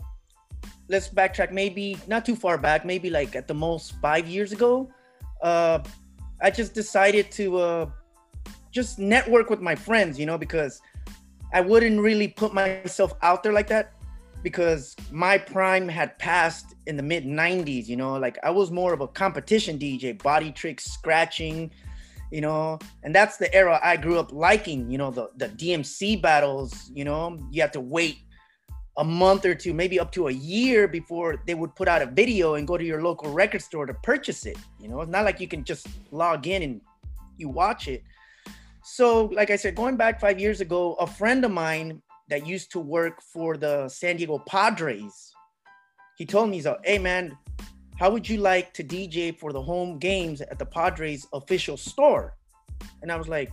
let's 0.89 1.09
backtrack. 1.09 1.51
Maybe 1.51 1.99
not 2.07 2.25
too 2.25 2.35
far 2.35 2.57
back. 2.57 2.85
Maybe 2.85 3.11
like 3.11 3.35
at 3.35 3.47
the 3.47 3.53
most 3.53 4.01
five 4.01 4.27
years 4.27 4.51
ago. 4.51 4.89
Uh, 5.43 5.77
I 6.41 6.49
just 6.49 6.73
decided 6.73 7.29
to 7.33 7.57
uh, 7.57 7.89
just 8.71 8.97
network 8.97 9.51
with 9.51 9.61
my 9.61 9.75
friends, 9.75 10.17
you 10.17 10.25
know, 10.25 10.39
because 10.39 10.81
I 11.53 11.61
wouldn't 11.61 12.01
really 12.01 12.29
put 12.29 12.51
myself 12.51 13.13
out 13.21 13.43
there 13.43 13.53
like 13.53 13.67
that 13.67 13.93
because 14.47 14.95
my 15.11 15.37
prime 15.37 15.89
had 15.89 16.17
passed 16.19 16.73
in 16.85 16.95
the 16.95 17.03
mid 17.03 17.25
90s, 17.25 17.89
you 17.89 17.97
know, 17.97 18.17
like 18.17 18.37
I 18.45 18.49
was 18.49 18.71
more 18.71 18.93
of 18.93 19.01
a 19.01 19.07
competition 19.09 19.77
DJ, 19.77 20.17
body 20.23 20.53
tricks, 20.53 20.85
scratching, 20.85 21.69
you 22.31 22.39
know, 22.39 22.79
and 23.03 23.13
that's 23.13 23.35
the 23.35 23.53
era 23.53 23.77
I 23.83 23.97
grew 23.97 24.17
up 24.17 24.31
liking, 24.31 24.89
you 24.89 24.97
know, 24.97 25.11
the, 25.11 25.27
the 25.35 25.49
DMC 25.49 26.21
battles, 26.21 26.89
you 26.93 27.03
know, 27.03 27.37
you 27.51 27.61
have 27.61 27.73
to 27.73 27.81
wait 27.81 28.19
a 28.95 29.03
month 29.03 29.45
or 29.45 29.53
two, 29.53 29.73
maybe 29.73 29.99
up 29.99 30.13
to 30.13 30.29
a 30.29 30.31
year 30.31 30.87
before 30.87 31.43
they 31.45 31.53
would 31.53 31.75
put 31.75 31.89
out 31.89 32.01
a 32.01 32.05
video 32.05 32.53
and 32.53 32.65
go 32.65 32.77
to 32.77 32.85
your 32.85 33.03
local 33.03 33.29
record 33.33 33.61
store 33.61 33.85
to 33.85 33.93
purchase 33.95 34.45
it. 34.45 34.57
You 34.79 34.87
know, 34.87 35.01
it's 35.01 35.11
not 35.11 35.25
like 35.25 35.41
you 35.41 35.49
can 35.49 35.65
just 35.65 35.87
log 36.11 36.47
in 36.47 36.63
and 36.63 36.79
you 37.35 37.49
watch 37.49 37.89
it. 37.89 38.01
So, 38.81 39.25
like 39.25 39.49
I 39.49 39.57
said, 39.57 39.75
going 39.75 39.97
back 39.97 40.21
five 40.21 40.39
years 40.39 40.61
ago, 40.61 40.93
a 40.93 41.05
friend 41.05 41.43
of 41.43 41.51
mine 41.51 42.01
that 42.29 42.45
used 42.45 42.71
to 42.71 42.79
work 42.79 43.21
for 43.21 43.57
the 43.57 43.87
San 43.89 44.17
Diego 44.17 44.39
Padres, 44.39 45.33
he 46.17 46.25
told 46.25 46.49
me, 46.49 46.57
he's 46.57 46.65
like, 46.65 46.79
hey 46.83 46.99
man, 46.99 47.37
how 47.97 48.09
would 48.09 48.27
you 48.27 48.37
like 48.37 48.73
to 48.73 48.83
DJ 48.83 49.37
for 49.37 49.51
the 49.51 49.61
home 49.61 49.97
games 49.97 50.41
at 50.41 50.59
the 50.59 50.65
Padres 50.65 51.25
official 51.33 51.77
store? 51.77 52.35
And 53.01 53.11
I 53.11 53.15
was 53.15 53.27
like, 53.27 53.51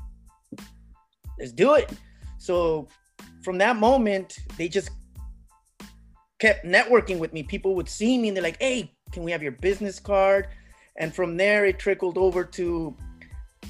let's 1.38 1.52
do 1.52 1.74
it. 1.74 1.90
So 2.38 2.88
from 3.42 3.58
that 3.58 3.76
moment, 3.76 4.38
they 4.58 4.68
just 4.68 4.90
kept 6.38 6.64
networking 6.64 7.18
with 7.18 7.32
me. 7.32 7.42
People 7.42 7.74
would 7.74 7.88
see 7.88 8.18
me 8.18 8.28
and 8.28 8.36
they're 8.36 8.44
like, 8.44 8.60
hey, 8.60 8.92
can 9.12 9.22
we 9.22 9.30
have 9.30 9.42
your 9.42 9.52
business 9.52 9.98
card? 9.98 10.48
And 10.96 11.14
from 11.14 11.36
there, 11.36 11.64
it 11.64 11.78
trickled 11.78 12.18
over 12.18 12.44
to 12.44 12.96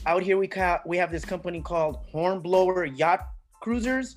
out 0.07 0.23
here, 0.23 0.37
we, 0.37 0.49
ca- 0.49 0.83
we 0.85 0.97
have 0.97 1.11
this 1.11 1.25
company 1.25 1.61
called 1.61 1.99
Hornblower 2.11 2.85
Yacht 2.85 3.21
Cruisers. 3.61 4.17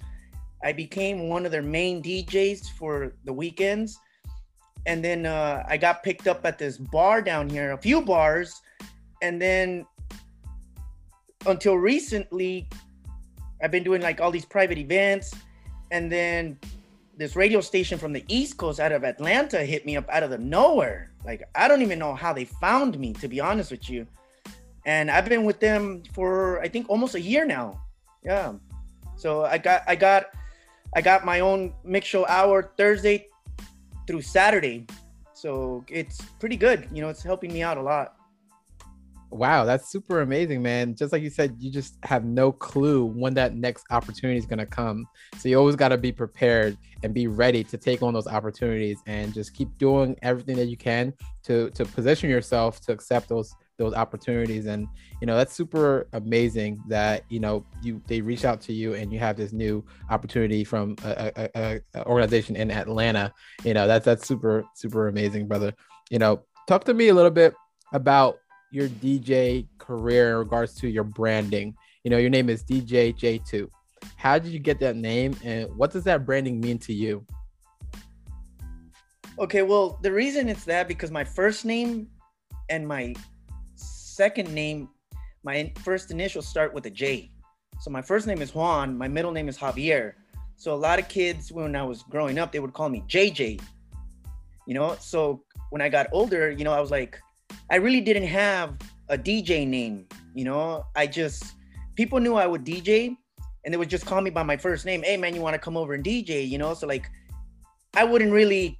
I 0.63 0.73
became 0.73 1.29
one 1.29 1.45
of 1.45 1.51
their 1.51 1.61
main 1.61 2.01
DJs 2.01 2.71
for 2.71 3.13
the 3.25 3.33
weekends 3.33 3.99
and 4.87 5.03
then 5.03 5.25
uh, 5.25 5.63
I 5.67 5.75
got 5.77 6.01
picked 6.01 6.27
up 6.27 6.45
at 6.45 6.57
this 6.57 6.77
bar 6.77 7.21
down 7.21 7.49
here, 7.49 7.73
a 7.73 7.77
few 7.77 8.01
bars, 8.01 8.61
and 9.21 9.39
then 9.39 9.85
until 11.45 11.75
recently, 11.75 12.69
I've 13.61 13.69
been 13.69 13.83
doing 13.83 14.01
like 14.01 14.21
all 14.21 14.31
these 14.31 14.45
private 14.45 14.77
events, 14.77 15.35
and 15.91 16.09
then 16.09 16.57
this 17.17 17.35
radio 17.35 17.59
station 17.59 17.99
from 17.99 18.13
the 18.13 18.23
East 18.29 18.57
Coast 18.57 18.79
out 18.79 18.93
of 18.93 19.03
Atlanta 19.03 19.65
hit 19.65 19.85
me 19.85 19.97
up 19.97 20.07
out 20.09 20.23
of 20.23 20.29
the 20.29 20.37
nowhere. 20.37 21.11
Like 21.25 21.43
I 21.53 21.67
don't 21.67 21.81
even 21.81 21.99
know 21.99 22.15
how 22.15 22.31
they 22.31 22.45
found 22.45 22.97
me, 22.97 23.11
to 23.13 23.27
be 23.27 23.41
honest 23.41 23.71
with 23.71 23.89
you. 23.89 24.07
And 24.85 25.11
I've 25.11 25.27
been 25.27 25.43
with 25.43 25.59
them 25.59 26.03
for 26.13 26.61
I 26.61 26.69
think 26.69 26.89
almost 26.89 27.15
a 27.15 27.21
year 27.21 27.45
now. 27.45 27.81
Yeah. 28.23 28.53
So 29.17 29.43
I 29.43 29.57
got 29.57 29.81
I 29.85 29.95
got 29.95 30.27
I 30.95 31.01
got 31.01 31.25
my 31.25 31.41
own 31.41 31.73
mix 31.83 32.07
show 32.07 32.25
hour 32.27 32.71
Thursday 32.77 33.27
through 34.07 34.21
Saturday. 34.21 34.85
So 35.33 35.83
it's 35.87 36.21
pretty 36.39 36.57
good. 36.57 36.87
You 36.91 37.01
know, 37.01 37.09
it's 37.09 37.23
helping 37.23 37.53
me 37.53 37.61
out 37.61 37.77
a 37.77 37.81
lot. 37.81 38.15
Wow, 39.29 39.65
that's 39.65 39.91
super 39.91 40.21
amazing, 40.21 40.61
man. 40.61 40.95
Just 40.95 41.11
like 41.11 41.21
you 41.21 41.29
said, 41.29 41.57
you 41.59 41.69
just 41.69 41.97
have 42.03 42.23
no 42.23 42.51
clue 42.51 43.05
when 43.05 43.33
that 43.33 43.55
next 43.55 43.85
opportunity 43.91 44.39
is 44.39 44.45
going 44.45 44.59
to 44.59 44.65
come. 44.65 45.05
So 45.37 45.49
you 45.49 45.59
always 45.59 45.75
got 45.75 45.89
to 45.89 45.97
be 45.97 46.13
prepared 46.13 46.77
and 47.03 47.13
be 47.13 47.27
ready 47.27 47.63
to 47.65 47.77
take 47.77 48.01
on 48.01 48.13
those 48.13 48.27
opportunities 48.27 48.99
and 49.05 49.33
just 49.33 49.53
keep 49.53 49.77
doing 49.77 50.15
everything 50.21 50.55
that 50.55 50.67
you 50.67 50.77
can 50.77 51.13
to 51.43 51.69
to 51.71 51.85
position 51.85 52.29
yourself 52.29 52.79
to 52.81 52.93
accept 52.93 53.27
those 53.27 53.53
those 53.77 53.93
opportunities 53.93 54.65
and 54.65 54.87
you 55.21 55.27
know 55.27 55.35
that's 55.35 55.53
super 55.53 56.07
amazing 56.13 56.81
that 56.87 57.23
you 57.29 57.39
know 57.39 57.65
you 57.83 58.01
they 58.07 58.21
reach 58.21 58.43
out 58.43 58.59
to 58.59 58.73
you 58.73 58.95
and 58.95 59.13
you 59.13 59.19
have 59.19 59.37
this 59.37 59.53
new 59.53 59.83
opportunity 60.09 60.63
from 60.63 60.95
a, 61.03 61.49
a, 61.55 61.81
a 61.93 62.05
organization 62.05 62.55
in 62.55 62.71
Atlanta 62.71 63.31
you 63.63 63.73
know 63.73 63.85
that's 63.87 64.05
that's 64.05 64.27
super 64.27 64.63
super 64.73 65.09
amazing 65.09 65.47
brother 65.47 65.73
you 66.09 66.17
know 66.17 66.41
talk 66.67 66.83
to 66.83 66.93
me 66.93 67.09
a 67.09 67.13
little 67.13 67.31
bit 67.31 67.53
about 67.93 68.39
your 68.71 68.89
DJ 68.89 69.67
career 69.77 70.31
in 70.31 70.37
regards 70.37 70.75
to 70.75 70.89
your 70.89 71.03
branding. 71.03 71.75
You 72.03 72.11
know, 72.11 72.17
your 72.17 72.29
name 72.29 72.49
is 72.49 72.63
DJ 72.63 73.15
J2. 73.15 73.69
How 74.17 74.37
did 74.37 74.51
you 74.51 74.59
get 74.59 74.79
that 74.79 74.95
name 74.95 75.35
and 75.43 75.73
what 75.75 75.91
does 75.91 76.03
that 76.03 76.25
branding 76.25 76.59
mean 76.59 76.77
to 76.79 76.93
you? 76.93 77.25
Okay, 79.39 79.61
well, 79.61 79.99
the 80.01 80.11
reason 80.11 80.49
it's 80.49 80.65
that 80.65 80.87
because 80.87 81.11
my 81.11 81.23
first 81.23 81.63
name 81.63 82.07
and 82.69 82.87
my 82.87 83.13
second 84.17 84.51
name, 84.51 84.89
my 85.43 85.71
first 85.83 86.09
initials 86.09 86.47
start 86.47 86.73
with 86.73 86.87
a 86.87 86.89
J. 86.89 87.29
So 87.79 87.91
my 87.91 88.01
first 88.01 88.25
name 88.25 88.41
is 88.41 88.55
Juan, 88.55 88.97
my 88.97 89.07
middle 89.07 89.31
name 89.31 89.47
is 89.47 89.59
Javier. 89.59 90.13
So 90.55 90.73
a 90.73 90.81
lot 90.87 90.97
of 90.97 91.07
kids 91.07 91.51
when 91.51 91.75
I 91.75 91.83
was 91.83 92.01
growing 92.01 92.39
up, 92.39 92.51
they 92.51 92.59
would 92.59 92.73
call 92.73 92.89
me 92.89 93.03
JJ. 93.07 93.61
You 94.65 94.73
know, 94.73 94.97
so 94.99 95.43
when 95.69 95.83
I 95.83 95.89
got 95.89 96.07
older, 96.11 96.49
you 96.49 96.63
know, 96.63 96.73
I 96.73 96.81
was 96.81 96.89
like, 96.89 97.19
I 97.69 97.75
really 97.75 98.01
didn't 98.01 98.25
have 98.25 98.75
a 99.07 99.19
DJ 99.19 99.67
name. 99.67 100.07
You 100.33 100.45
know, 100.45 100.83
I 100.95 101.05
just 101.05 101.53
people 101.93 102.19
knew 102.19 102.33
I 102.33 102.47
would 102.47 102.65
DJ, 102.65 103.15
and 103.63 103.71
they 103.71 103.77
would 103.77 103.89
just 103.89 104.07
call 104.07 104.21
me 104.21 104.31
by 104.31 104.41
my 104.41 104.57
first 104.57 104.83
name. 104.83 105.03
Hey 105.03 105.17
man, 105.17 105.35
you 105.35 105.41
want 105.41 105.53
to 105.53 105.59
come 105.59 105.77
over 105.77 105.93
and 105.93 106.03
DJ? 106.03 106.49
You 106.49 106.57
know, 106.57 106.73
so 106.73 106.87
like 106.87 107.07
I 107.93 108.03
wouldn't 108.03 108.31
really 108.31 108.79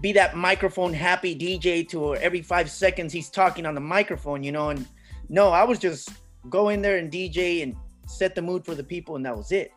be 0.00 0.12
that 0.12 0.36
microphone 0.36 0.92
happy 0.92 1.36
DJ 1.36 1.88
to 1.88 2.14
every 2.16 2.42
five 2.42 2.70
seconds 2.70 3.12
he's 3.12 3.30
talking 3.30 3.66
on 3.66 3.74
the 3.74 3.80
microphone. 3.80 4.42
You 4.42 4.52
know, 4.52 4.70
and 4.70 4.86
no, 5.28 5.50
I 5.50 5.64
was 5.64 5.78
just 5.78 6.10
go 6.48 6.68
in 6.68 6.82
there 6.82 6.98
and 6.98 7.10
DJ 7.10 7.62
and 7.62 7.76
set 8.06 8.34
the 8.34 8.42
mood 8.42 8.64
for 8.64 8.74
the 8.74 8.84
people, 8.84 9.16
and 9.16 9.26
that 9.26 9.36
was 9.36 9.52
it. 9.52 9.72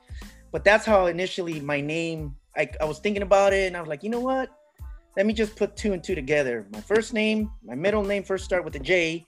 But 0.52 0.64
that's 0.64 0.86
how 0.86 1.06
initially 1.08 1.60
my 1.60 1.82
name. 1.82 2.36
I, 2.56 2.70
I 2.82 2.86
was 2.86 3.00
thinking 3.00 3.24
about 3.24 3.54
it, 3.54 3.68
and 3.68 3.78
I 3.78 3.80
was 3.80 3.88
like, 3.88 4.04
you 4.04 4.10
know 4.10 4.20
what? 4.20 4.50
let 5.18 5.26
me 5.26 5.34
just 5.34 5.56
put 5.56 5.76
two 5.76 5.94
and 5.94 6.04
two 6.04 6.16
together. 6.16 6.68
My 6.72 6.82
first 6.82 7.14
name, 7.14 7.52
my 7.64 7.76
middle 7.76 8.04
name 8.04 8.24
first 8.24 8.46
start 8.46 8.64
with 8.64 8.76
a 8.76 8.80
J, 8.80 9.26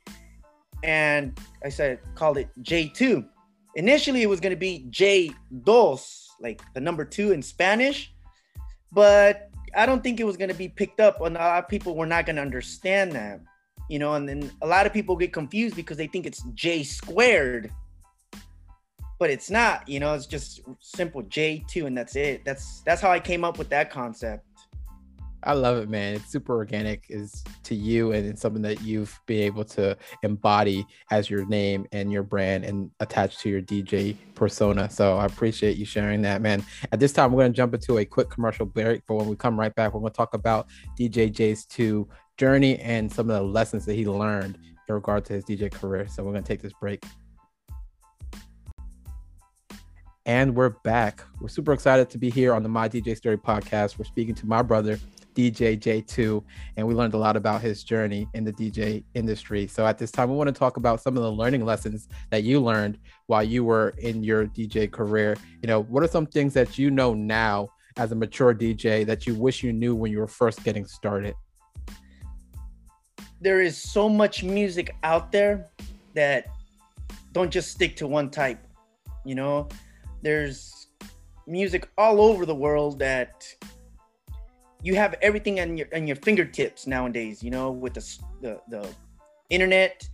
and 0.84 1.38
I 1.64 1.70
said 1.70 2.00
called 2.16 2.38
it 2.38 2.50
J2. 2.62 3.28
Initially, 3.76 4.22
it 4.22 4.30
was 4.30 4.40
going 4.40 4.52
to 4.52 4.60
be 4.60 4.86
J 4.90 5.32
dos, 5.64 6.30
like 6.40 6.62
the 6.74 6.80
number 6.80 7.04
two 7.04 7.32
in 7.32 7.42
Spanish, 7.42 8.14
but 8.92 9.50
I 9.76 9.86
don't 9.86 10.04
think 10.04 10.20
it 10.20 10.26
was 10.26 10.38
going 10.38 10.50
to 10.50 10.56
be 10.56 10.70
picked 10.70 11.00
up. 11.00 11.22
And 11.22 11.36
a 11.36 11.40
lot 11.40 11.64
of 11.64 11.70
people 11.70 11.96
were 11.96 12.06
not 12.06 12.26
going 12.26 12.36
to 12.38 12.42
understand 12.42 13.12
that, 13.14 13.40
you 13.90 14.00
know. 14.00 14.14
And 14.14 14.28
then 14.28 14.52
a 14.62 14.68
lot 14.68 14.86
of 14.86 14.94
people 14.94 15.16
get 15.16 15.34
confused 15.34 15.76
because 15.76 15.98
they 15.98 16.08
think 16.08 16.26
it's 16.26 16.44
J 16.54 16.84
squared, 16.84 17.72
but 19.20 19.30
it's 19.30 19.50
not. 19.50 19.88
You 19.88 20.00
know, 20.00 20.14
it's 20.14 20.26
just 20.26 20.62
simple 20.80 21.24
J2, 21.24 21.86
and 21.86 21.98
that's 21.98 22.16
it. 22.16 22.44
That's 22.46 22.82
that's 22.82 23.02
how 23.02 23.12
I 23.12 23.20
came 23.20 23.44
up 23.44 23.58
with 23.58 23.70
that 23.70 23.90
concept. 23.90 24.46
I 25.46 25.54
love 25.54 25.78
it, 25.78 25.90
man. 25.90 26.16
It's 26.16 26.32
super 26.32 26.56
organic 26.56 27.06
is 27.10 27.44
to 27.64 27.76
you 27.76 28.14
and 28.14 28.26
it's 28.26 28.42
something 28.42 28.62
that 28.62 28.82
you've 28.82 29.20
been 29.26 29.42
able 29.42 29.66
to 29.66 29.98
embody 30.24 30.86
as 31.12 31.30
your 31.30 31.46
name 31.46 31.86
and 31.92 32.12
your 32.12 32.24
brand 32.24 32.64
and 32.64 32.90
attach 33.00 33.40
to 33.40 33.50
your 33.50 33.62
DJ 33.62 34.16
persona. 34.36 34.90
So 34.90 35.18
I 35.18 35.26
appreciate 35.26 35.78
you 35.78 35.86
sharing 35.86 36.22
that, 36.22 36.42
man. 36.42 36.64
At 36.92 37.00
this 37.00 37.14
time, 37.14 37.32
we're 37.32 37.42
going 37.42 37.52
to 37.54 37.58
jump 37.58 37.74
into 37.74 37.98
a 37.98 38.06
quick 38.06 38.30
commercial 38.30 38.66
break. 38.66 39.02
But 39.08 39.16
when 39.16 39.28
we 39.28 39.36
come 39.36 39.60
right 39.60 39.74
back, 39.76 39.94
we're 39.94 40.00
going 40.00 40.14
to 40.14 40.18
talk 40.18 40.34
about 40.34 40.68
DJ 40.98 41.32
J's 41.32 41.66
2 41.66 42.08
journey 42.38 42.80
and 42.80 43.12
some 43.12 43.30
of 43.30 43.36
the 43.36 43.44
lessons 43.44 43.86
that 43.86 43.94
he 43.96 44.06
learned 44.08 44.58
in 44.88 44.96
regard 44.96 45.26
to 45.26 45.34
his 45.34 45.46
DJ 45.46 45.72
career. 45.72 46.08
So 46.08 46.24
we're 46.24 46.32
going 46.32 46.44
to 46.44 46.48
take 46.48 46.62
this 46.62 46.74
break. 46.74 47.04
And 50.26 50.56
we're 50.56 50.70
back. 50.70 51.22
We're 51.42 51.50
super 51.50 51.74
excited 51.74 52.10
to 52.12 52.18
be 52.18 52.30
here 52.30 52.54
on 52.54 52.64
the 52.64 52.70
My 52.70 52.88
DJ 52.88 53.18
Story 53.18 53.38
podcast. 53.38 54.00
We're 54.00 54.06
speaking 54.06 54.34
to 54.36 54.46
my 54.46 54.62
brother, 54.62 54.98
DJ 55.34 55.78
J2, 55.80 56.44
and 56.78 56.88
we 56.88 56.94
learned 56.94 57.14
a 57.14 57.18
lot 57.18 57.36
about 57.36 57.62
his 57.62 57.84
journey 57.84 58.28
in 58.34 58.44
the 58.44 58.54
DJ 58.54 59.04
industry. 59.14 59.68
So 59.68 59.86
at 59.86 59.98
this 59.98 60.12
time, 60.12 60.30
we 60.30 60.36
want 60.36 60.48
to 60.48 60.54
talk 60.54 60.78
about 60.78 61.02
some 61.02 61.18
of 61.18 61.24
the 61.24 61.32
learning 61.32 61.66
lessons 61.66 62.08
that 62.30 62.44
you 62.44 62.60
learned 62.60 63.00
while 63.28 63.44
you 63.44 63.64
were 63.64 63.94
in 63.98 64.24
your 64.24 64.46
DJ 64.48 64.92
career. 64.92 65.36
You 65.62 65.68
know, 65.68 65.84
what 65.84 66.04
are 66.04 66.08
some 66.08 66.26
things 66.26 66.54
that 66.54 66.78
you 66.78 66.92
know 66.92 67.14
now 67.14 67.70
as 67.98 68.12
a 68.12 68.16
mature 68.16 68.54
DJ 68.54 69.06
that 69.06 69.28
you 69.28 69.36
wish 69.36 69.64
you 69.64 69.74
knew 69.74 69.96
when 69.96 70.12
you 70.12 70.20
were 70.20 70.28
first 70.28 70.64
getting 70.64 70.86
started? 70.86 71.36
There 73.42 73.62
is 73.62 73.78
so 73.78 74.08
much 74.08 74.44
music 74.44 74.96
out 75.04 75.32
there 75.32 75.68
that 76.14 76.48
don't 77.34 77.52
just 77.52 77.72
stick 77.72 77.96
to 77.98 78.08
one 78.08 78.30
type. 78.30 78.60
You 79.26 79.36
know, 79.36 79.68
there's 80.22 80.88
music 81.48 81.90
all 81.98 82.22
over 82.22 82.46
the 82.46 82.56
world 82.56 83.00
that 83.00 83.46
you 84.84 84.96
have 84.96 85.16
everything 85.22 85.60
on 85.62 85.78
your 85.78 85.88
on 85.96 86.06
your 86.06 86.18
fingertips 86.18 86.86
nowadays. 86.86 87.42
You 87.42 87.52
know, 87.52 87.72
with 87.72 87.94
the 87.94 88.20
the, 88.42 88.62
the 88.70 88.88
internet. 89.50 90.08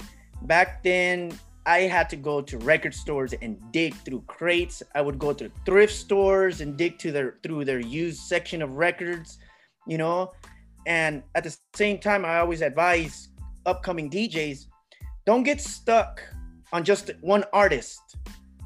Back 0.43 0.83
then, 0.83 1.37
I 1.65 1.79
had 1.79 2.09
to 2.11 2.15
go 2.15 2.41
to 2.41 2.57
record 2.59 2.93
stores 2.93 3.33
and 3.41 3.59
dig 3.71 3.93
through 4.05 4.21
crates. 4.27 4.81
I 4.95 5.01
would 5.01 5.19
go 5.19 5.33
to 5.33 5.51
thrift 5.65 5.93
stores 5.93 6.61
and 6.61 6.77
dig 6.77 6.97
to 6.99 7.11
their 7.11 7.35
through 7.43 7.65
their 7.65 7.79
used 7.79 8.21
section 8.21 8.61
of 8.61 8.71
records. 8.77 9.39
You 9.87 9.97
know, 9.97 10.31
and 10.85 11.23
at 11.35 11.43
the 11.43 11.57
same 11.73 11.97
time, 11.97 12.23
I 12.23 12.37
always 12.37 12.61
advise 12.61 13.29
upcoming 13.65 14.09
DJs 14.09 14.65
don't 15.25 15.43
get 15.43 15.61
stuck 15.61 16.21
on 16.71 16.83
just 16.83 17.11
one 17.21 17.43
artist. 17.53 18.17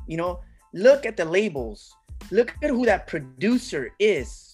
You 0.08 0.18
know, 0.18 0.42
look 0.74 1.06
at 1.06 1.18
the 1.18 1.26
labels. 1.26 1.94
Look 2.32 2.54
at 2.62 2.70
who 2.70 2.86
that 2.86 3.08
producer 3.08 3.92
is 4.00 4.53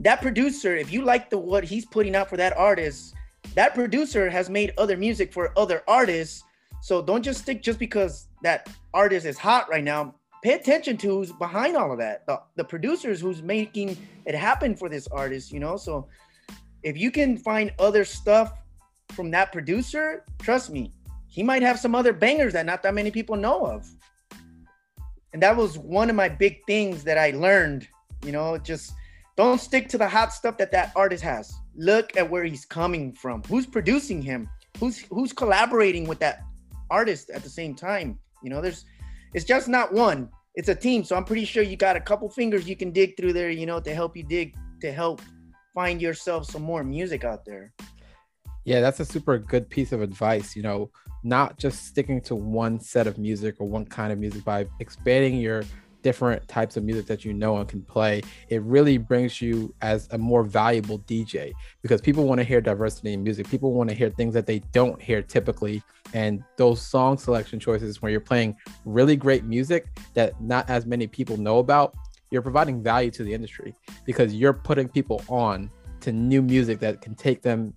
that 0.00 0.20
producer, 0.20 0.76
if 0.76 0.92
you 0.92 1.02
like 1.02 1.30
the 1.30 1.38
what 1.38 1.64
he's 1.64 1.84
putting 1.84 2.16
out 2.16 2.28
for 2.28 2.36
that 2.36 2.56
artist, 2.56 3.14
that 3.54 3.74
producer 3.74 4.28
has 4.28 4.50
made 4.50 4.72
other 4.78 4.96
music 4.96 5.32
for 5.32 5.52
other 5.56 5.82
artists. 5.86 6.42
So 6.82 7.00
don't 7.00 7.22
just 7.22 7.42
stick 7.42 7.62
just 7.62 7.78
because 7.78 8.28
that 8.42 8.68
artist 8.92 9.26
is 9.26 9.38
hot 9.38 9.68
right 9.70 9.84
now. 9.84 10.14
Pay 10.42 10.54
attention 10.54 10.96
to 10.98 11.08
who's 11.08 11.32
behind 11.32 11.76
all 11.76 11.92
of 11.92 11.98
that. 11.98 12.26
The, 12.26 12.40
the 12.56 12.64
producers 12.64 13.20
who's 13.20 13.42
making 13.42 13.96
it 14.26 14.34
happen 14.34 14.76
for 14.76 14.88
this 14.88 15.06
artist, 15.06 15.52
you 15.52 15.60
know. 15.60 15.76
So 15.76 16.08
if 16.82 16.98
you 16.98 17.10
can 17.10 17.38
find 17.38 17.72
other 17.78 18.04
stuff 18.04 18.52
from 19.12 19.30
that 19.30 19.52
producer, 19.52 20.24
trust 20.42 20.70
me, 20.70 20.92
he 21.28 21.42
might 21.42 21.62
have 21.62 21.78
some 21.78 21.94
other 21.94 22.12
bangers 22.12 22.52
that 22.52 22.66
not 22.66 22.82
that 22.82 22.94
many 22.94 23.10
people 23.10 23.36
know 23.36 23.64
of. 23.64 23.88
And 25.32 25.42
that 25.42 25.56
was 25.56 25.78
one 25.78 26.10
of 26.10 26.16
my 26.16 26.28
big 26.28 26.60
things 26.66 27.02
that 27.04 27.18
I 27.18 27.30
learned, 27.30 27.88
you 28.24 28.32
know, 28.32 28.58
just 28.58 28.92
don't 29.36 29.60
stick 29.60 29.88
to 29.88 29.98
the 29.98 30.08
hot 30.08 30.32
stuff 30.32 30.56
that 30.58 30.70
that 30.72 30.92
artist 30.94 31.22
has. 31.24 31.52
Look 31.76 32.16
at 32.16 32.28
where 32.28 32.44
he's 32.44 32.64
coming 32.64 33.12
from. 33.12 33.42
Who's 33.44 33.66
producing 33.66 34.22
him? 34.22 34.48
Who's 34.78 34.98
who's 35.10 35.32
collaborating 35.32 36.06
with 36.06 36.20
that 36.20 36.42
artist 36.90 37.30
at 37.30 37.42
the 37.42 37.48
same 37.48 37.74
time? 37.74 38.18
You 38.42 38.50
know, 38.50 38.60
there's 38.60 38.84
it's 39.32 39.44
just 39.44 39.68
not 39.68 39.92
one. 39.92 40.28
It's 40.54 40.68
a 40.68 40.74
team. 40.74 41.02
So 41.02 41.16
I'm 41.16 41.24
pretty 41.24 41.44
sure 41.44 41.62
you 41.62 41.76
got 41.76 41.96
a 41.96 42.00
couple 42.00 42.28
fingers 42.28 42.68
you 42.68 42.76
can 42.76 42.92
dig 42.92 43.16
through 43.16 43.32
there, 43.32 43.50
you 43.50 43.66
know, 43.66 43.80
to 43.80 43.94
help 43.94 44.16
you 44.16 44.22
dig 44.22 44.54
to 44.80 44.92
help 44.92 45.20
find 45.74 46.00
yourself 46.00 46.46
some 46.46 46.62
more 46.62 46.84
music 46.84 47.24
out 47.24 47.44
there. 47.44 47.72
Yeah, 48.64 48.80
that's 48.80 49.00
a 49.00 49.04
super 49.04 49.38
good 49.38 49.68
piece 49.68 49.92
of 49.92 50.00
advice, 50.00 50.56
you 50.56 50.62
know, 50.62 50.90
not 51.22 51.58
just 51.58 51.86
sticking 51.86 52.20
to 52.22 52.36
one 52.36 52.78
set 52.78 53.06
of 53.06 53.18
music 53.18 53.56
or 53.58 53.68
one 53.68 53.84
kind 53.84 54.12
of 54.12 54.18
music 54.18 54.44
by 54.44 54.66
expanding 54.80 55.36
your 55.36 55.64
different 56.04 56.46
types 56.46 56.76
of 56.76 56.84
music 56.84 57.06
that 57.06 57.24
you 57.24 57.32
know 57.32 57.56
and 57.56 57.68
can 57.68 57.82
play, 57.82 58.22
it 58.50 58.62
really 58.62 58.98
brings 58.98 59.42
you 59.42 59.74
as 59.80 60.06
a 60.12 60.18
more 60.18 60.44
valuable 60.44 61.00
DJ 61.00 61.52
because 61.82 62.00
people 62.00 62.24
want 62.28 62.38
to 62.38 62.44
hear 62.44 62.60
diversity 62.60 63.14
in 63.14 63.24
music. 63.24 63.48
People 63.48 63.72
want 63.72 63.88
to 63.88 63.96
hear 63.96 64.10
things 64.10 64.34
that 64.34 64.46
they 64.46 64.60
don't 64.72 65.00
hear 65.02 65.22
typically. 65.22 65.82
And 66.12 66.44
those 66.56 66.80
song 66.80 67.16
selection 67.16 67.58
choices 67.58 68.00
where 68.00 68.12
you're 68.12 68.20
playing 68.20 68.54
really 68.84 69.16
great 69.16 69.44
music 69.44 69.86
that 70.12 70.40
not 70.40 70.68
as 70.68 70.86
many 70.86 71.06
people 71.06 71.38
know 71.38 71.58
about, 71.58 71.94
you're 72.30 72.42
providing 72.42 72.82
value 72.82 73.10
to 73.10 73.24
the 73.24 73.32
industry 73.32 73.74
because 74.04 74.34
you're 74.34 74.52
putting 74.52 74.88
people 74.88 75.24
on 75.28 75.70
to 76.00 76.12
new 76.12 76.42
music 76.42 76.80
that 76.80 77.00
can 77.00 77.14
take 77.14 77.40
them 77.40 77.72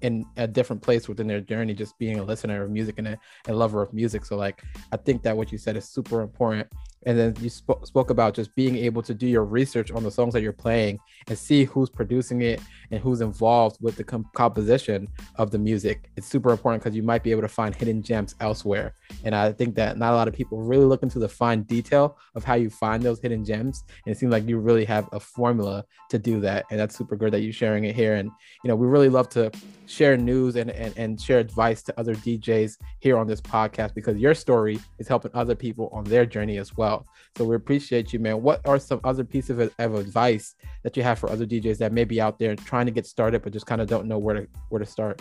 in 0.00 0.24
a 0.36 0.46
different 0.46 0.82
place 0.82 1.08
within 1.08 1.26
their 1.26 1.40
journey, 1.40 1.74
just 1.74 1.98
being 1.98 2.18
a 2.18 2.22
listener 2.22 2.62
of 2.62 2.70
music 2.70 2.96
and 2.98 3.08
a, 3.08 3.18
a 3.48 3.52
lover 3.52 3.82
of 3.82 3.92
music. 3.92 4.24
So, 4.24 4.36
like, 4.36 4.62
I 4.92 4.96
think 4.96 5.22
that 5.22 5.36
what 5.36 5.50
you 5.50 5.58
said 5.58 5.76
is 5.76 5.88
super 5.88 6.22
important 6.22 6.68
and 7.06 7.18
then 7.18 7.36
you 7.40 7.48
sp- 7.48 7.84
spoke 7.84 8.10
about 8.10 8.34
just 8.34 8.54
being 8.54 8.76
able 8.76 9.02
to 9.02 9.14
do 9.14 9.26
your 9.26 9.44
research 9.44 9.90
on 9.90 10.02
the 10.02 10.10
songs 10.10 10.32
that 10.34 10.42
you're 10.42 10.52
playing 10.52 10.98
and 11.28 11.38
see 11.38 11.64
who's 11.64 11.88
producing 11.88 12.42
it 12.42 12.60
and 12.90 13.00
who's 13.00 13.20
involved 13.20 13.78
with 13.80 13.96
the 13.96 14.04
com- 14.04 14.28
composition 14.34 15.08
of 15.36 15.50
the 15.50 15.58
music. 15.58 16.10
It's 16.16 16.26
super 16.26 16.50
important 16.50 16.82
because 16.82 16.96
you 16.96 17.02
might 17.02 17.22
be 17.22 17.30
able 17.30 17.42
to 17.42 17.48
find 17.48 17.74
hidden 17.74 18.02
gems 18.02 18.34
elsewhere 18.40 18.94
and 19.24 19.34
i 19.34 19.52
think 19.52 19.74
that 19.74 19.98
not 19.98 20.12
a 20.12 20.16
lot 20.16 20.28
of 20.28 20.34
people 20.34 20.60
really 20.62 20.84
look 20.84 21.02
into 21.02 21.18
the 21.18 21.28
fine 21.28 21.62
detail 21.62 22.18
of 22.34 22.44
how 22.44 22.54
you 22.54 22.70
find 22.70 23.02
those 23.02 23.20
hidden 23.20 23.44
gems 23.44 23.84
and 24.06 24.14
it 24.14 24.18
seems 24.18 24.32
like 24.32 24.46
you 24.48 24.58
really 24.58 24.84
have 24.84 25.08
a 25.12 25.20
formula 25.20 25.84
to 26.08 26.18
do 26.18 26.40
that 26.40 26.64
and 26.70 26.78
that's 26.78 26.96
super 26.96 27.16
good 27.16 27.32
that 27.32 27.40
you're 27.40 27.52
sharing 27.52 27.84
it 27.84 27.94
here 27.94 28.14
and 28.16 28.30
you 28.64 28.68
know 28.68 28.76
we 28.76 28.86
really 28.86 29.08
love 29.08 29.28
to 29.28 29.50
share 29.86 30.16
news 30.16 30.56
and, 30.56 30.70
and, 30.70 30.96
and 30.98 31.20
share 31.20 31.38
advice 31.38 31.82
to 31.82 31.98
other 31.98 32.14
djs 32.14 32.76
here 33.00 33.16
on 33.18 33.26
this 33.26 33.40
podcast 33.40 33.94
because 33.94 34.16
your 34.16 34.34
story 34.34 34.78
is 34.98 35.08
helping 35.08 35.30
other 35.34 35.54
people 35.54 35.88
on 35.92 36.04
their 36.04 36.26
journey 36.26 36.58
as 36.58 36.76
well. 36.76 37.06
So 37.36 37.44
we 37.44 37.56
appreciate 37.56 38.12
you, 38.12 38.18
man. 38.18 38.42
What 38.42 38.66
are 38.66 38.78
some 38.78 39.00
other 39.04 39.24
pieces 39.24 39.58
of, 39.58 39.74
of 39.78 39.94
advice 39.94 40.54
that 40.82 40.96
you 40.96 41.02
have 41.02 41.18
for 41.18 41.30
other 41.30 41.46
DJs 41.46 41.78
that 41.78 41.92
may 41.92 42.04
be 42.04 42.20
out 42.20 42.38
there 42.38 42.56
trying 42.56 42.86
to 42.86 42.92
get 42.92 43.06
started 43.06 43.42
but 43.42 43.52
just 43.52 43.66
kind 43.66 43.80
of 43.80 43.88
don't 43.88 44.06
know 44.06 44.18
where 44.18 44.34
to 44.34 44.48
where 44.68 44.78
to 44.78 44.86
start? 44.86 45.20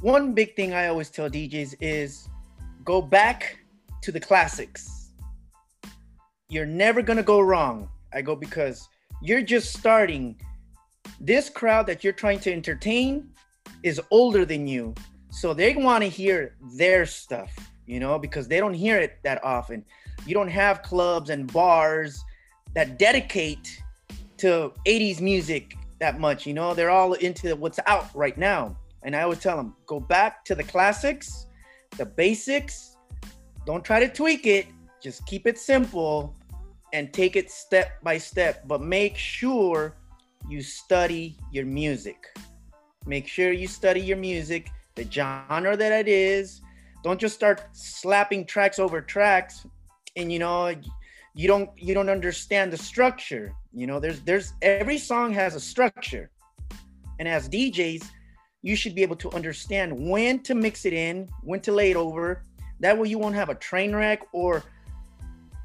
One 0.00 0.32
big 0.34 0.56
thing 0.56 0.72
I 0.72 0.88
always 0.88 1.10
tell 1.10 1.30
DJs 1.30 1.76
is 1.80 2.28
go 2.84 3.00
back 3.00 3.58
to 4.02 4.12
the 4.12 4.20
classics. 4.20 5.12
You're 6.48 6.66
never 6.66 7.02
gonna 7.02 7.22
go 7.22 7.40
wrong. 7.40 7.88
I 8.12 8.22
go 8.22 8.34
because 8.34 8.88
you're 9.22 9.42
just 9.42 9.72
starting. 9.78 10.40
This 11.20 11.48
crowd 11.48 11.86
that 11.86 12.02
you're 12.02 12.12
trying 12.12 12.40
to 12.40 12.52
entertain 12.52 13.30
is 13.82 14.00
older 14.10 14.44
than 14.44 14.66
you. 14.66 14.94
So 15.30 15.54
they 15.54 15.74
want 15.76 16.02
to 16.02 16.08
hear 16.08 16.56
their 16.76 17.06
stuff 17.06 17.70
you 17.90 17.98
know, 17.98 18.20
because 18.20 18.46
they 18.46 18.60
don't 18.60 18.72
hear 18.72 18.98
it 18.98 19.18
that 19.24 19.42
often. 19.44 19.84
You 20.24 20.32
don't 20.32 20.48
have 20.48 20.82
clubs 20.82 21.28
and 21.28 21.52
bars 21.52 22.24
that 22.74 23.00
dedicate 23.00 23.82
to 24.36 24.72
80s 24.86 25.20
music 25.20 25.76
that 25.98 26.20
much, 26.20 26.46
you 26.46 26.54
know, 26.54 26.72
they're 26.72 26.90
all 26.90 27.14
into 27.14 27.56
what's 27.56 27.80
out 27.88 28.08
right 28.14 28.38
now. 28.38 28.76
And 29.02 29.16
I 29.16 29.22
always 29.22 29.40
tell 29.40 29.56
them, 29.56 29.74
go 29.86 30.00
back 30.00 30.44
to 30.46 30.54
the 30.54 30.64
classics, 30.64 31.46
the 31.96 32.06
basics. 32.06 32.96
Don't 33.66 33.84
try 33.84 34.00
to 34.00 34.08
tweak 34.08 34.46
it, 34.46 34.66
just 35.02 35.26
keep 35.26 35.46
it 35.46 35.58
simple 35.58 36.34
and 36.92 37.12
take 37.12 37.36
it 37.36 37.50
step 37.50 38.02
by 38.02 38.18
step, 38.18 38.66
but 38.66 38.80
make 38.82 39.16
sure 39.16 39.96
you 40.48 40.62
study 40.62 41.36
your 41.52 41.66
music. 41.66 42.26
Make 43.06 43.28
sure 43.28 43.52
you 43.52 43.68
study 43.68 44.00
your 44.00 44.16
music, 44.16 44.70
the 44.94 45.04
genre 45.10 45.76
that 45.76 45.92
it 45.92 46.08
is, 46.08 46.60
don't 47.02 47.20
just 47.20 47.34
start 47.34 47.62
slapping 47.72 48.44
tracks 48.44 48.78
over 48.78 49.00
tracks 49.00 49.66
and 50.16 50.32
you 50.32 50.38
know 50.38 50.74
you 51.34 51.48
don't 51.48 51.70
you 51.76 51.94
don't 51.94 52.08
understand 52.08 52.72
the 52.72 52.76
structure 52.76 53.52
you 53.72 53.86
know 53.86 54.00
there's 54.00 54.20
there's 54.20 54.52
every 54.62 54.98
song 54.98 55.32
has 55.32 55.54
a 55.54 55.60
structure 55.60 56.30
and 57.18 57.28
as 57.28 57.48
djs 57.48 58.04
you 58.62 58.76
should 58.76 58.94
be 58.94 59.02
able 59.02 59.16
to 59.16 59.30
understand 59.32 59.92
when 59.98 60.40
to 60.40 60.54
mix 60.54 60.84
it 60.84 60.92
in 60.92 61.28
when 61.42 61.60
to 61.60 61.72
lay 61.72 61.90
it 61.90 61.96
over 61.96 62.42
that 62.80 62.96
way 62.96 63.08
you 63.08 63.18
won't 63.18 63.34
have 63.34 63.48
a 63.48 63.54
train 63.54 63.94
wreck 63.94 64.20
or 64.32 64.62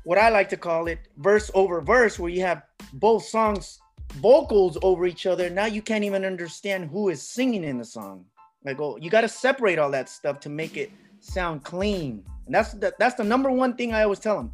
what 0.04 0.17
i 0.17 0.30
like 0.30 0.50
to 0.50 0.58
call 0.58 0.88
it 0.88 1.00
verse 1.17 1.52
over 1.54 1.82
verse 1.82 2.19
where 2.19 2.30
you 2.30 2.41
have 2.41 2.63
both 2.93 3.24
songs 3.26 3.80
vocals 4.13 4.78
over 4.82 5.06
each 5.06 5.26
other 5.26 5.50
now 5.50 5.65
you 5.65 5.82
can't 5.82 6.04
even 6.04 6.24
understand 6.24 6.89
who 6.89 7.10
is 7.10 7.22
singing 7.22 7.63
in 7.63 7.78
the 7.78 7.86
song 7.86 8.24
like 8.63 8.80
oh 8.80 8.98
you 8.98 9.10
got 9.10 9.22
to 9.22 9.30
separate 9.30 9.80
all 9.80 9.91
that 9.91 10.08
stuff 10.10 10.39
to 10.39 10.50
make 10.50 10.78
it 10.78 10.91
sound 11.26 11.63
clean. 11.63 12.24
And 12.46 12.56
that's 12.56 12.74
the, 12.74 12.93
that's 13.00 13.15
the 13.15 13.24
number 13.24 13.52
one 13.52 13.76
thing 13.76 13.93
I 13.93 14.04
always 14.04 14.19
tell 14.19 14.38
them. 14.38 14.52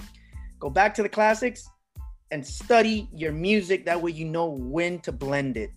Go 0.59 0.69
back 0.69 0.93
to 0.95 1.03
the 1.03 1.09
classics 1.09 1.69
and 2.31 2.45
study 2.45 3.09
your 3.13 3.31
music. 3.31 3.85
That 3.85 4.01
way 4.01 4.11
you 4.11 4.25
know 4.25 4.49
when 4.49 4.99
to 5.01 5.11
blend 5.11 5.57
it. 5.57 5.71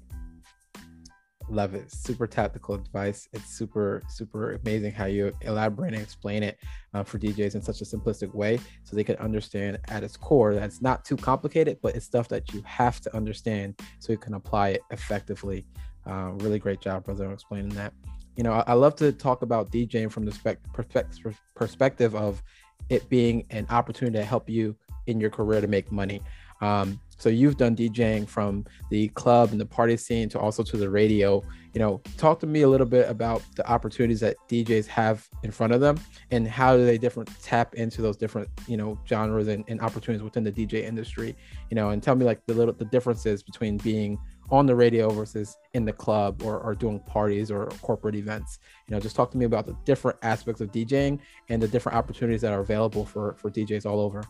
Love 1.51 1.75
it. 1.75 1.93
Super 1.93 2.27
tactical 2.27 2.75
advice. 2.75 3.29
It's 3.33 3.51
super, 3.51 4.03
super 4.09 4.55
amazing 4.55 4.93
how 4.93 5.05
you 5.05 5.33
elaborate 5.43 5.93
and 5.93 6.03
explain 6.03 6.43
it 6.43 6.59
uh, 6.95 7.03
for 7.03 7.19
DJs 7.19 7.55
in 7.55 7.63
such 7.63 7.83
a 7.83 7.85
simplistic 7.85 8.35
way 8.35 8.59
so 8.83 8.97
they 8.97 9.05
can 9.05 9.17
understand 9.17 9.79
at 9.89 10.03
its 10.03 10.17
core 10.17 10.55
that 10.55 10.63
it's 10.63 10.81
not 10.81 11.05
too 11.05 11.17
complicated, 11.17 11.79
but 11.83 11.95
it's 11.95 12.07
stuff 12.07 12.29
that 12.29 12.53
you 12.53 12.63
have 12.65 13.01
to 13.03 13.15
understand 13.15 13.79
so 13.99 14.13
you 14.13 14.19
can 14.19 14.35
apply 14.35 14.71
it 14.71 14.83
effectively. 14.91 15.67
Uh, 16.07 16.33
really 16.37 16.59
great 16.59 16.81
job, 16.81 17.05
brother, 17.05 17.31
explaining 17.31 17.71
that 17.71 17.93
you 18.37 18.43
know, 18.43 18.53
I, 18.53 18.65
I 18.69 18.73
love 18.73 18.97
to 18.97 19.13
talk 19.13 19.43
about 19.43 19.71
DJing 19.71 20.11
from 20.11 20.25
the 20.25 20.33
spec- 20.33 20.61
perspective 20.73 21.41
perspective 21.55 22.15
of 22.17 22.43
it 22.89 23.09
being 23.09 23.47
an 23.51 23.67
opportunity 23.71 24.19
to 24.19 24.25
help 24.25 24.49
you 24.49 24.77
in 25.07 25.21
your 25.21 25.31
career 25.31 25.61
to 25.61 25.67
make 25.67 25.93
money. 25.93 26.21
Um, 26.61 27.01
so 27.19 27.29
you've 27.29 27.57
done 27.57 27.77
DJing 27.77 28.29
from 28.29 28.65
the 28.91 29.09
club 29.09 29.53
and 29.53 29.61
the 29.61 29.67
party 29.67 29.97
scene 29.97 30.29
to 30.31 30.39
also 30.39 30.63
to 30.63 30.77
the 30.77 30.91
radio. 30.91 31.43
You 31.73 31.81
know, 31.81 32.03
talk 32.17 32.39
to 32.41 32.47
me 32.47 32.63
a 32.63 32.69
little 32.69 32.87
bit 32.87 33.09
about 33.09 33.43
the 33.57 33.67
opportunities 33.69 34.21
that 34.21 34.37
DJs 34.49 34.87
have 34.87 35.27
in 35.43 35.51
front 35.51 35.73
of 35.73 35.81
them 35.81 35.99
and 36.31 36.47
how 36.47 36.77
do 36.77 36.85
they 36.85 36.99
different 36.99 37.31
tap 37.43 37.75
into 37.75 38.03
those 38.03 38.17
different, 38.17 38.49
you 38.69 38.77
know, 38.77 38.99
genres 39.09 39.49
and, 39.49 39.65
and 39.69 39.81
opportunities 39.81 40.23
within 40.23 40.45
the 40.45 40.53
DJ 40.53 40.85
industry, 40.85 41.37
you 41.71 41.75
know, 41.75 41.91
and 41.91 42.03
tell 42.03 42.15
me 42.15 42.25
like 42.25 42.45
the 42.47 42.55
little 42.55 42.75
the 42.75 42.85
differences 42.85 43.43
between 43.43 43.79
being 43.79 44.19
on 44.51 44.67
the 44.67 44.75
radio 44.75 45.09
versus 45.09 45.57
in 45.73 45.85
the 45.85 45.93
club 45.93 46.43
or, 46.43 46.61
or 46.61 46.75
doing 46.75 47.01
parties 47.01 47.51
or 47.51 47.67
corporate 47.81 48.15
events. 48.15 48.59
You 48.87 48.95
know 48.95 49.01
just 49.01 49.17
talk 49.17 49.31
to 49.31 49.39
me 49.39 49.47
about 49.47 49.67
the 49.67 49.77
different 49.85 50.19
aspects 50.23 50.61
of 50.61 50.71
djing 50.71 51.19
and 51.49 51.63
the 51.63 51.69
different 51.69 51.97
opportunities 51.97 52.43
that 52.43 52.53
are 52.53 52.61
available 52.61 53.07
for 53.07 53.35
for 53.39 53.51
djs 53.51 53.87
all 53.87 54.01
over 54.01 54.23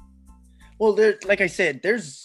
well 0.78 0.92
there 0.92 1.18
like 1.24 1.40
i 1.40 1.46
said 1.46 1.80
there's 1.82 2.24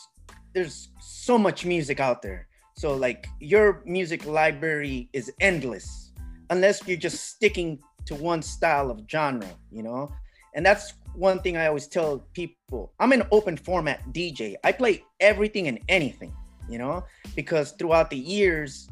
there's 0.53 0.89
so 0.99 1.38
much 1.38 1.63
music 1.63 1.99
out 1.99 2.23
there. 2.23 2.47
So 2.75 2.95
like 2.95 3.27
your 3.39 3.83
music 3.85 4.25
library 4.25 5.09
is 5.13 5.31
endless 5.41 6.12
unless 6.49 6.88
you're 6.88 6.97
just 6.97 7.25
sticking 7.25 7.79
to 8.05 8.15
one 8.15 8.41
style 8.41 8.89
of 8.89 9.01
genre 9.09 9.47
you 9.71 9.83
know? 9.83 10.12
And 10.55 10.65
that's 10.65 10.93
one 11.13 11.39
thing 11.41 11.55
i 11.57 11.67
always 11.67 11.88
tell 11.88 12.25
people. 12.33 12.93
I'm 12.99 13.12
an 13.12 13.23
open 13.31 13.57
format 13.57 13.99
dj 14.12 14.55
i 14.63 14.71
play 14.71 15.03
everything 15.19 15.67
and 15.67 15.79
anything 15.88 16.33
you 16.69 16.77
know, 16.77 17.03
because 17.35 17.71
throughout 17.71 18.09
the 18.09 18.17
years, 18.17 18.88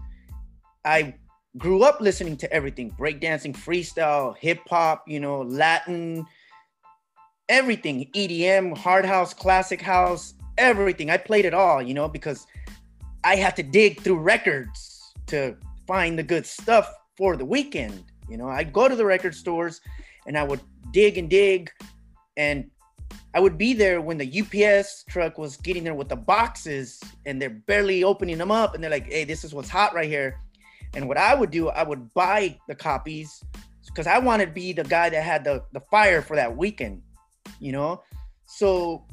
I 0.84 1.14
grew 1.58 1.84
up 1.84 2.02
listening 2.02 2.36
to 2.38 2.52
everything. 2.52 2.92
Breakdancing, 3.00 3.56
freestyle, 3.56 4.36
hip 4.38 4.60
hop, 4.68 5.04
you 5.08 5.20
know, 5.20 5.42
Latin, 5.42 6.26
everything, 7.50 8.10
EDM, 8.14 8.78
hard 8.78 9.06
house, 9.06 9.34
classic 9.34 9.82
house, 9.82 10.34
everything. 10.58 11.10
I 11.10 11.18
played 11.18 11.46
it 11.46 11.54
all, 11.54 11.82
you 11.82 11.94
know, 11.94 12.08
because 12.08 12.46
I 13.24 13.36
had 13.36 13.56
to 13.58 13.64
dig 13.64 14.02
through 14.02 14.20
records 14.20 15.14
to 15.28 15.56
find 15.86 16.18
the 16.18 16.24
good 16.24 16.46
stuff 16.46 16.94
for 17.16 17.36
the 17.36 17.46
weekend. 17.46 18.04
You 18.30 18.38
know, 18.38 18.50
I'd 18.50 18.74
go 18.74 18.88
to 18.88 18.96
the 18.96 19.06
record 19.06 19.36
stores 19.36 19.82
and 20.26 20.38
I 20.38 20.44
would 20.44 20.62
dig 20.92 21.18
and 21.18 21.30
dig 21.30 21.72
and 22.36 22.70
I 23.34 23.40
would 23.40 23.58
be 23.58 23.74
there 23.74 24.02
when 24.02 24.18
the 24.18 24.42
UPS 24.42 25.06
truck 25.08 25.38
was 25.38 25.58
getting 25.58 25.84
there 25.84 25.94
with 25.94 26.10
the 26.10 26.16
boxes 26.16 27.00
and 27.26 27.42
they're 27.42 27.50
barely 27.50 28.04
opening 28.04 28.38
them 28.38 28.52
up 28.52 28.74
and 28.74 28.84
they're 28.84 28.92
like, 28.92 29.08
hey, 29.08 29.24
this 29.24 29.44
is 29.44 29.54
what's 29.54 29.70
hot 29.70 29.94
right 29.94 30.10
here. 30.10 30.40
And 30.96 31.08
what 31.08 31.18
I 31.18 31.36
would 31.36 31.52
do, 31.52 31.70
I 31.70 31.84
would 31.84 32.14
buy 32.14 32.58
the 32.68 32.76
copies 32.76 33.44
because 33.86 34.08
I 34.08 34.20
wanted 34.20 34.48
to 34.48 34.52
be 34.52 34.74
the 34.74 34.84
guy 34.84 35.10
that 35.10 35.24
had 35.24 35.44
the, 35.44 35.64
the 35.74 35.82
fire 35.92 36.22
for 36.22 36.36
that 36.36 36.56
weekend, 36.56 37.02
you 37.60 37.72
know? 37.72 38.04
So, 38.46 39.06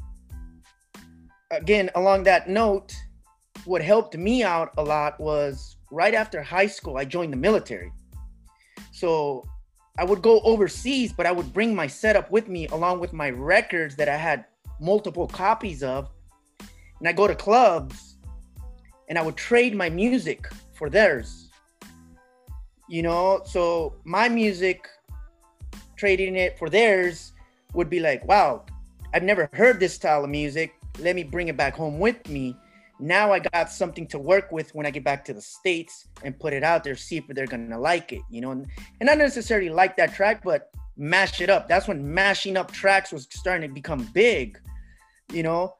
again, 1.51 1.89
along 1.95 2.23
that 2.23 2.49
note, 2.49 2.93
what 3.65 3.81
helped 3.81 4.15
me 4.17 4.43
out 4.43 4.71
a 4.77 4.83
lot 4.83 5.19
was 5.19 5.77
right 5.91 6.13
after 6.13 6.41
high 6.41 6.67
school, 6.67 6.97
I 6.97 7.05
joined 7.05 7.33
the 7.33 7.37
military. 7.37 7.91
So 8.91 9.45
I 9.97 10.03
would 10.03 10.21
go 10.21 10.41
overseas, 10.41 11.13
but 11.13 11.25
I 11.25 11.31
would 11.31 11.53
bring 11.53 11.73
my 11.73 11.87
setup 11.87 12.29
with 12.31 12.47
me 12.47 12.67
along 12.67 12.99
with 12.99 13.13
my 13.13 13.29
records 13.29 13.95
that 13.95 14.09
I 14.09 14.17
had 14.17 14.45
multiple 14.79 15.27
copies 15.27 15.83
of. 15.83 16.09
And 16.99 17.07
I 17.07 17.11
go 17.11 17.27
to 17.27 17.35
clubs 17.35 18.17
and 19.09 19.17
I 19.17 19.21
would 19.21 19.35
trade 19.35 19.75
my 19.75 19.89
music 19.89 20.47
for 20.73 20.89
theirs. 20.89 21.49
You 22.87 23.01
know, 23.01 23.41
so 23.45 23.95
my 24.03 24.29
music 24.29 24.87
trading 25.95 26.35
it 26.35 26.57
for 26.57 26.69
theirs 26.69 27.31
would 27.75 27.89
be 27.89 27.99
like, 27.99 28.25
wow, 28.25 28.65
I've 29.13 29.23
never 29.23 29.49
heard 29.53 29.79
this 29.79 29.93
style 29.93 30.23
of 30.23 30.29
music. 30.29 30.75
Let 30.99 31.15
me 31.15 31.23
bring 31.23 31.47
it 31.47 31.57
back 31.57 31.75
home 31.75 31.99
with 31.99 32.27
me. 32.29 32.57
Now 32.99 33.33
I 33.33 33.39
got 33.39 33.71
something 33.71 34.07
to 34.07 34.19
work 34.19 34.51
with 34.51 34.73
when 34.73 34.85
I 34.85 34.89
get 34.89 35.03
back 35.03 35.25
to 35.25 35.33
the 35.33 35.41
States 35.41 36.07
and 36.23 36.39
put 36.39 36.53
it 36.53 36.63
out 36.63 36.83
there, 36.83 36.95
see 36.95 37.17
if 37.17 37.27
they're 37.27 37.45
gonna 37.45 37.79
like 37.79 38.13
it, 38.13 38.21
you 38.29 38.39
know, 38.41 38.51
and, 38.51 38.67
and 38.99 39.07
not 39.07 39.17
necessarily 39.17 39.69
like 39.69 39.97
that 39.97 40.13
track, 40.13 40.43
but 40.43 40.69
mash 40.95 41.41
it 41.41 41.49
up. 41.49 41.67
That's 41.67 41.87
when 41.87 42.13
mashing 42.13 42.55
up 42.55 42.71
tracks 42.71 43.11
was 43.11 43.27
starting 43.31 43.67
to 43.69 43.73
become 43.73 44.09
big, 44.13 44.59
you 45.31 45.43
know. 45.43 45.75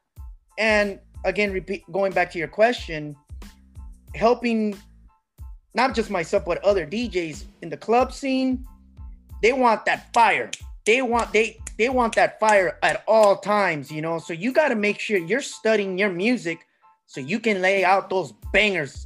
And 0.58 1.00
again, 1.24 1.52
repeat 1.52 1.84
going 1.90 2.12
back 2.12 2.30
to 2.32 2.38
your 2.38 2.48
question, 2.48 3.16
helping 4.14 4.76
not 5.74 5.94
just 5.94 6.10
myself 6.10 6.44
but 6.44 6.62
other 6.64 6.86
DJs 6.86 7.44
in 7.62 7.70
the 7.70 7.76
club 7.76 8.12
scene, 8.12 8.66
they 9.42 9.52
want 9.52 9.84
that 9.86 10.12
fire. 10.12 10.50
They 10.84 11.02
want 11.02 11.32
they 11.32 11.58
they 11.78 11.88
want 11.88 12.14
that 12.14 12.40
fire 12.40 12.78
at 12.82 13.04
all 13.06 13.36
times, 13.36 13.90
you 13.90 14.00
know. 14.02 14.18
So 14.18 14.32
you 14.32 14.52
got 14.52 14.68
to 14.68 14.74
make 14.74 14.98
sure 14.98 15.18
you're 15.18 15.40
studying 15.40 15.98
your 15.98 16.10
music 16.10 16.66
so 17.06 17.20
you 17.20 17.38
can 17.38 17.60
lay 17.60 17.84
out 17.84 18.10
those 18.10 18.32
bangers. 18.52 19.04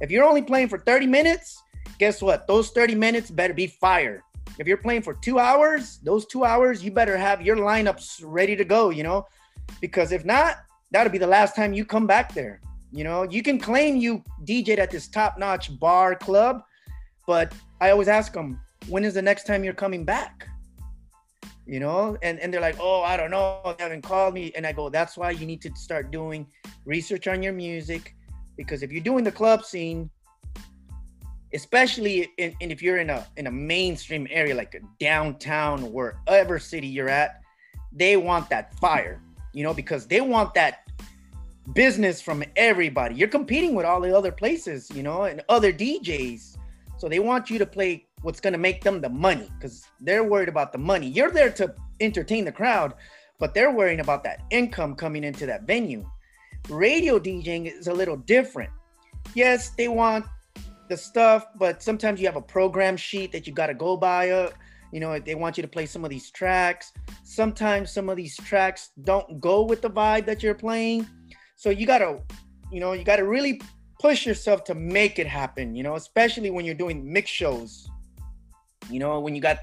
If 0.00 0.10
you're 0.10 0.24
only 0.24 0.42
playing 0.42 0.68
for 0.68 0.78
30 0.78 1.06
minutes, 1.06 1.62
guess 1.98 2.20
what? 2.20 2.46
Those 2.46 2.70
30 2.70 2.94
minutes 2.96 3.30
better 3.30 3.54
be 3.54 3.68
fire. 3.68 4.22
If 4.58 4.66
you're 4.66 4.76
playing 4.76 5.02
for 5.02 5.14
2 5.14 5.38
hours, 5.38 5.98
those 6.04 6.26
2 6.26 6.44
hours 6.44 6.84
you 6.84 6.90
better 6.90 7.16
have 7.16 7.42
your 7.42 7.56
lineups 7.56 8.20
ready 8.24 8.56
to 8.56 8.64
go, 8.64 8.90
you 8.90 9.02
know? 9.02 9.26
Because 9.80 10.12
if 10.12 10.24
not, 10.24 10.58
that'll 10.90 11.12
be 11.12 11.18
the 11.18 11.26
last 11.26 11.56
time 11.56 11.72
you 11.72 11.84
come 11.84 12.06
back 12.06 12.34
there. 12.34 12.60
You 12.92 13.02
know, 13.04 13.22
you 13.24 13.42
can 13.42 13.58
claim 13.58 13.96
you 13.96 14.22
DJed 14.44 14.78
at 14.78 14.90
this 14.90 15.08
top-notch 15.08 15.78
bar 15.80 16.14
club, 16.14 16.62
but 17.26 17.52
I 17.80 17.90
always 17.90 18.06
ask 18.06 18.32
them, 18.32 18.60
when 18.88 19.04
is 19.04 19.14
the 19.14 19.22
next 19.22 19.46
time 19.46 19.64
you're 19.64 19.74
coming 19.74 20.04
back? 20.04 20.46
You 21.66 21.80
know, 21.80 22.18
and, 22.22 22.38
and 22.40 22.52
they're 22.52 22.60
like, 22.60 22.76
oh, 22.78 23.02
I 23.02 23.16
don't 23.16 23.30
know, 23.30 23.74
they 23.78 23.84
haven't 23.84 24.02
called 24.02 24.34
me. 24.34 24.52
And 24.54 24.66
I 24.66 24.72
go, 24.72 24.90
that's 24.90 25.16
why 25.16 25.30
you 25.30 25.46
need 25.46 25.62
to 25.62 25.74
start 25.74 26.10
doing 26.10 26.46
research 26.84 27.26
on 27.26 27.42
your 27.42 27.54
music. 27.54 28.14
Because 28.56 28.82
if 28.82 28.92
you're 28.92 29.02
doing 29.02 29.24
the 29.24 29.32
club 29.32 29.64
scene, 29.64 30.10
especially 31.54 32.28
in, 32.36 32.54
in 32.60 32.70
if 32.70 32.82
you're 32.82 32.98
in 32.98 33.08
a 33.08 33.26
in 33.36 33.46
a 33.46 33.50
mainstream 33.50 34.26
area 34.30 34.54
like 34.54 34.74
a 34.74 34.80
downtown, 34.98 35.90
wherever 35.92 36.58
city 36.58 36.86
you're 36.86 37.08
at, 37.08 37.40
they 37.92 38.16
want 38.16 38.50
that 38.50 38.74
fire, 38.74 39.22
you 39.52 39.62
know, 39.62 39.72
because 39.72 40.06
they 40.06 40.20
want 40.20 40.52
that 40.54 40.80
business 41.72 42.20
from 42.20 42.44
everybody. 42.56 43.14
You're 43.14 43.28
competing 43.28 43.74
with 43.74 43.86
all 43.86 44.00
the 44.00 44.14
other 44.16 44.32
places, 44.32 44.90
you 44.92 45.02
know, 45.02 45.22
and 45.22 45.42
other 45.48 45.72
DJs. 45.72 46.58
So 46.98 47.08
they 47.08 47.20
want 47.20 47.48
you 47.48 47.58
to 47.58 47.66
play 47.66 48.06
what's 48.24 48.40
going 48.40 48.54
to 48.54 48.58
make 48.58 48.82
them 48.82 49.00
the 49.00 49.08
money 49.08 49.48
because 49.58 49.84
they're 50.00 50.24
worried 50.24 50.48
about 50.48 50.72
the 50.72 50.78
money. 50.78 51.06
You're 51.06 51.30
there 51.30 51.50
to 51.52 51.74
entertain 52.00 52.46
the 52.46 52.52
crowd, 52.52 52.94
but 53.38 53.52
they're 53.52 53.70
worrying 53.70 54.00
about 54.00 54.24
that 54.24 54.40
income 54.50 54.94
coming 54.94 55.24
into 55.24 55.44
that 55.46 55.66
venue. 55.66 56.04
Radio 56.70 57.18
DJing 57.18 57.70
is 57.70 57.86
a 57.86 57.92
little 57.92 58.16
different. 58.16 58.70
Yes, 59.34 59.70
they 59.70 59.88
want 59.88 60.24
the 60.88 60.96
stuff, 60.96 61.46
but 61.56 61.82
sometimes 61.82 62.18
you 62.18 62.26
have 62.26 62.36
a 62.36 62.42
program 62.42 62.96
sheet 62.96 63.30
that 63.32 63.46
you 63.46 63.52
got 63.52 63.66
to 63.66 63.74
go 63.74 63.96
by. 63.96 64.30
Uh, 64.30 64.50
you 64.90 65.00
know, 65.00 65.18
they 65.18 65.34
want 65.34 65.58
you 65.58 65.62
to 65.62 65.68
play 65.68 65.84
some 65.84 66.02
of 66.04 66.10
these 66.10 66.30
tracks. 66.30 66.92
Sometimes 67.24 67.90
some 67.90 68.08
of 68.08 68.16
these 68.16 68.36
tracks 68.36 68.90
don't 69.02 69.38
go 69.40 69.62
with 69.62 69.82
the 69.82 69.90
vibe 69.90 70.24
that 70.24 70.42
you're 70.42 70.54
playing. 70.54 71.06
So 71.56 71.68
you 71.68 71.86
gotta, 71.86 72.20
you 72.72 72.80
know, 72.80 72.92
you 72.92 73.04
gotta 73.04 73.24
really 73.24 73.60
push 74.00 74.24
yourself 74.24 74.64
to 74.64 74.74
make 74.74 75.18
it 75.18 75.26
happen, 75.26 75.74
you 75.74 75.82
know, 75.82 75.96
especially 75.96 76.50
when 76.50 76.64
you're 76.64 76.74
doing 76.74 77.12
mix 77.12 77.28
shows. 77.30 77.88
You 78.90 78.98
know, 78.98 79.20
when 79.20 79.34
you 79.34 79.40
got 79.40 79.58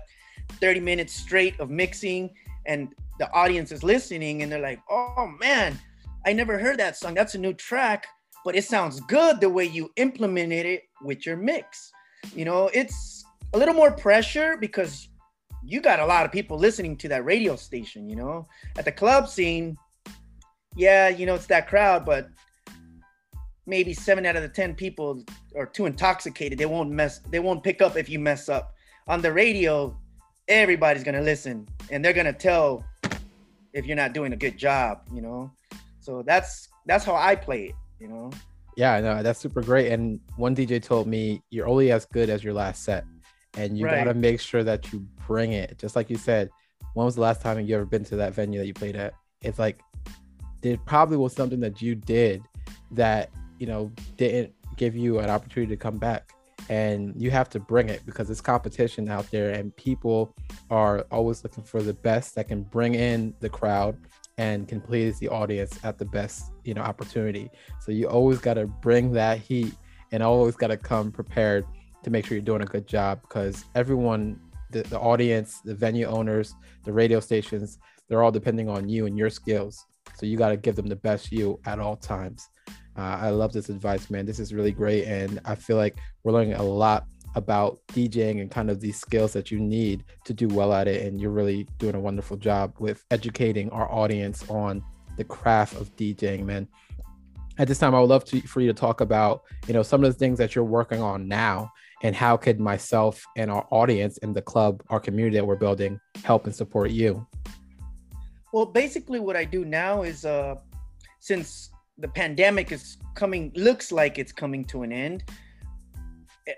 30 0.60 0.79
minutes 0.79 1.13
straight 1.13 1.60
of 1.60 1.69
mixing 1.69 2.29
and 2.65 2.93
the 3.19 3.31
audience 3.34 3.71
is 3.71 3.84
listening 3.84 4.41
and 4.41 4.51
they're 4.51 4.62
like, 4.62 4.79
oh 4.89 5.31
man, 5.39 5.79
I 6.25 6.34
never 6.34 6.57
heard 6.57 6.77
that 6.79 6.97
song. 6.97 7.13
That's 7.13 7.36
a 7.36 7.39
new 7.39 7.53
track, 7.53 8.07
but 8.45 8.55
it 8.55 8.63
sounds 8.63 8.99
good 9.01 9.39
the 9.39 9.49
way 9.49 9.65
you 9.65 9.91
implemented 9.95 10.65
it 10.65 10.84
with 11.01 11.25
your 11.25 11.38
mix. 11.38 11.91
You 12.36 12.45
know, 12.45 12.69
it's 12.73 13.25
a 13.53 13.57
little 13.57 13.73
more 13.73 13.91
pressure 13.91 14.57
because 14.57 15.10
you 15.63 15.81
got 15.81 15.99
a 15.99 16.05
lot 16.05 16.25
of 16.25 16.31
people 16.31 16.57
listening 16.57 16.97
to 16.97 17.07
that 17.10 17.25
radio 17.25 17.55
station, 17.55 18.10
you 18.10 18.15
know. 18.15 18.47
At 18.77 18.86
the 18.86 18.91
club 18.91 19.27
scene, 19.27 19.77
yeah, 20.75 21.10
you 21.10 21.25
know, 21.25 21.36
it's 21.36 21.47
that 21.47 21.67
crowd, 21.67 22.05
but 22.05 22.29
maybe 23.65 23.93
seven 23.93 24.25
out 24.25 24.36
of 24.36 24.41
the 24.41 24.49
10 24.49 24.75
people 24.75 25.23
are 25.55 25.65
too 25.65 25.86
intoxicated. 25.86 26.57
They 26.57 26.65
won't 26.65 26.89
mess, 26.89 27.19
they 27.29 27.39
won't 27.39 27.63
pick 27.63 27.81
up 27.81 27.95
if 27.97 28.10
you 28.10 28.19
mess 28.19 28.49
up. 28.49 28.73
On 29.12 29.21
the 29.21 29.32
radio, 29.32 29.95
everybody's 30.47 31.04
to 31.15 31.21
listen 31.21 31.67
and 31.89 32.04
they're 32.04 32.13
to 32.26 32.34
tell 32.34 32.86
if 33.74 33.86
you're 33.86 33.97
not 33.97 34.13
doing 34.13 34.32
a 34.32 34.38
good 34.38 34.58
job, 34.58 35.02
you 35.13 35.21
know? 35.21 35.52
So 36.00 36.24
that's, 36.26 36.69
that's 36.86 37.04
how 37.04 37.15
I 37.15 37.36
play 37.36 37.65
it, 37.65 37.76
you 38.00 38.08
know? 38.08 38.32
Yeah, 38.78 39.02
no, 39.02 39.21
that's 39.21 39.39
super 39.39 39.62
great. 39.62 39.91
And 39.91 40.21
one 40.38 40.56
DJ 40.56 40.82
told 40.82 41.08
me 41.08 41.43
you're 41.50 41.67
only 41.67 41.91
as 41.91 42.06
good 42.06 42.30
as 42.30 42.41
your 42.41 42.54
last 42.54 42.86
set 42.86 43.04
and 43.56 43.78
you 43.78 43.86
right. 43.86 44.06
got 44.06 44.06
to 44.06 44.13
make 44.13 44.39
sure 44.39 44.63
that 44.63 44.93
you 44.93 45.06
bring 45.28 45.52
it. 45.52 45.78
Just 45.78 45.97
like 45.97 46.10
you 46.10 46.15
said, 46.15 46.50
when 46.93 47.06
was 47.06 47.15
the 47.15 47.21
last 47.21 47.41
time 47.41 47.60
you 47.60 47.76
ever 47.76 47.86
been 47.86 48.06
to 48.06 48.15
that 48.15 48.34
venue 48.34 48.60
that 48.60 48.65
you 48.65 48.74
played 48.74 48.95
at? 48.95 49.13
It's 49.41 49.60
like 49.60 49.82
there 50.62 50.78
probably 50.86 51.17
was 51.17 51.36
something 51.36 51.60
that 51.60 51.82
you 51.82 51.95
did 51.95 52.43
that 52.91 53.30
you 53.60 53.67
know 53.67 53.91
didn't 54.15 54.54
give 54.78 54.95
you 54.95 55.19
an 55.19 55.30
opportunity 55.30 55.69
to 55.69 55.78
come 55.78 55.97
back 55.97 56.32
and 56.71 57.13
you 57.21 57.29
have 57.29 57.49
to 57.49 57.60
bring 57.60 57.89
it 57.89 58.01
because 58.05 58.29
it's 58.29 58.39
competition 58.39 59.10
out 59.10 59.29
there 59.29 59.51
and 59.51 59.75
people 59.75 60.34
are 60.69 61.05
always 61.12 61.43
looking 61.43 61.65
for 61.65 61.81
the 61.84 61.93
best 61.93 62.34
that 62.34 62.47
can 62.47 62.63
bring 62.63 62.95
in 62.95 63.34
the 63.41 63.49
crowd 63.49 63.97
and 64.38 64.69
can 64.69 64.79
please 64.79 65.19
the 65.19 65.27
audience 65.27 65.77
at 65.84 65.97
the 65.97 66.05
best 66.05 66.53
you 66.63 66.73
know 66.73 66.81
opportunity 66.81 67.49
so 67.81 67.91
you 67.91 68.07
always 68.07 68.39
got 68.39 68.53
to 68.53 68.65
bring 68.65 69.12
that 69.12 69.38
heat 69.38 69.73
and 70.13 70.23
always 70.23 70.55
got 70.55 70.67
to 70.67 70.77
come 70.77 71.12
prepared 71.12 71.65
to 72.03 72.10
make 72.10 72.25
sure 72.25 72.36
you're 72.36 72.41
doing 72.41 72.62
a 72.62 72.65
good 72.65 72.88
job 72.88 73.21
because 73.21 73.65
everyone 73.75 74.39
the, 74.71 74.81
the 74.84 74.99
audience 74.99 75.60
the 75.65 75.75
venue 75.75 76.05
owners 76.05 76.55
the 76.86 76.93
radio 76.93 77.19
stations 77.19 77.79
they're 78.07 78.23
all 78.23 78.31
depending 78.31 78.69
on 78.69 78.88
you 78.88 79.05
and 79.05 79.17
your 79.17 79.29
skills 79.29 79.86
so 80.15 80.25
you 80.25 80.38
got 80.38 80.49
to 80.49 80.57
give 80.57 80.75
them 80.75 80.88
the 80.88 80.95
best 80.95 81.31
you 81.31 81.60
at 81.65 81.79
all 81.79 81.95
times. 81.95 82.49
Uh, 82.97 83.17
I 83.21 83.30
love 83.30 83.54
this 83.54 83.69
advice, 83.69 84.10
man. 84.10 84.25
This 84.25 84.39
is 84.39 84.54
really 84.54 84.71
great. 84.71 85.06
And 85.06 85.39
I 85.45 85.56
feel 85.56 85.77
like 85.77 85.97
we're 86.23 86.34
learning 86.34 86.54
a 86.54 86.63
lot 86.63 87.06
about 87.36 87.80
DJing 87.93 88.41
and 88.41 88.51
kind 88.51 88.69
of 88.69 88.82
these 88.82 88.99
skills 88.99 89.32
that 89.34 89.51
you 89.51 89.60
need 89.60 90.04
to 90.25 90.34
do 90.34 90.47
well 90.47 90.73
at 90.73 90.88
it. 90.88 91.06
And 91.06 91.19
you're 91.19 91.32
really 91.32 91.67
doing 91.77 91.95
a 91.95 91.99
wonderful 91.99 92.38
job 92.38 92.73
with 92.80 93.04
educating 93.12 93.69
our 93.69 93.89
audience 93.91 94.47
on 94.49 94.84
the 95.17 95.23
craft 95.23 95.75
of 95.75 95.95
DJing, 95.95 96.45
man. 96.45 96.67
At 97.58 97.67
this 97.67 97.80
time, 97.80 97.93
I 97.95 97.99
would 97.99 98.10
love 98.10 98.25
to, 98.25 98.41
for 98.41 98.62
you 98.62 98.67
to 98.67 98.73
talk 98.73 99.01
about, 99.01 99.43
you 99.67 99.73
know, 99.73 99.84
some 99.84 100.04
of 100.04 100.12
the 100.12 100.17
things 100.17 100.38
that 100.39 100.56
you're 100.56 100.63
working 100.65 101.01
on 101.01 101.27
now 101.27 101.71
and 102.04 102.15
how 102.15 102.36
could 102.36 102.60
myself 102.60 103.23
and 103.38 103.51
our 103.51 103.67
audience 103.69 104.17
and 104.19 104.36
the 104.36 104.41
club, 104.41 104.82
our 104.89 104.99
community 104.99 105.38
that 105.38 105.45
we're 105.45 105.56
building 105.56 105.99
help 106.23 106.45
and 106.45 106.56
support 106.56 106.91
you? 106.91 107.25
Well, 108.51 108.65
basically, 108.65 109.19
what 109.19 109.38
I 109.38 109.45
do 109.45 109.63
now 109.63 110.01
is 110.01 110.25
uh, 110.25 110.56
since 111.19 111.70
the 112.01 112.07
pandemic 112.07 112.71
is 112.71 112.97
coming, 113.13 113.51
looks 113.55 113.91
like 113.91 114.17
it's 114.17 114.31
coming 114.31 114.65
to 114.65 114.81
an 114.81 114.91
end. 114.91 115.23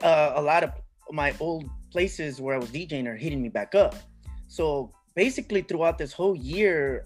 Uh, 0.01 0.33
a 0.35 0.41
lot 0.41 0.63
of 0.63 0.71
my 1.11 1.35
old 1.39 1.69
places 1.91 2.39
where 2.39 2.55
I 2.55 2.57
was 2.57 2.69
DJing 2.69 3.05
are 3.07 3.15
hitting 3.15 3.41
me 3.41 3.49
back 3.49 3.75
up. 3.75 3.95
So 4.47 4.91
basically, 5.15 5.61
throughout 5.61 5.97
this 5.97 6.13
whole 6.13 6.35
year 6.35 7.05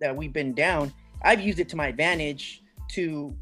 that 0.00 0.16
we've 0.16 0.32
been 0.32 0.54
down, 0.54 0.92
I've 1.22 1.40
used 1.40 1.58
it 1.58 1.68
to 1.70 1.76
my 1.76 1.88
advantage 1.88 2.62
to 2.92 3.36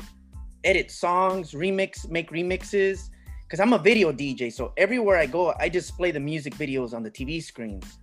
edit 0.64 0.90
songs, 0.90 1.52
remix, 1.52 2.08
make 2.08 2.30
remixes. 2.30 3.10
Because 3.44 3.60
I'm 3.60 3.72
a 3.72 3.78
video 3.78 4.12
DJ, 4.12 4.52
so 4.52 4.72
everywhere 4.76 5.16
I 5.16 5.24
go, 5.24 5.54
I 5.58 5.70
display 5.70 6.10
the 6.10 6.20
music 6.20 6.54
videos 6.54 6.92
on 6.92 7.02
the 7.02 7.10
TV 7.10 7.42
screens. 7.42 7.98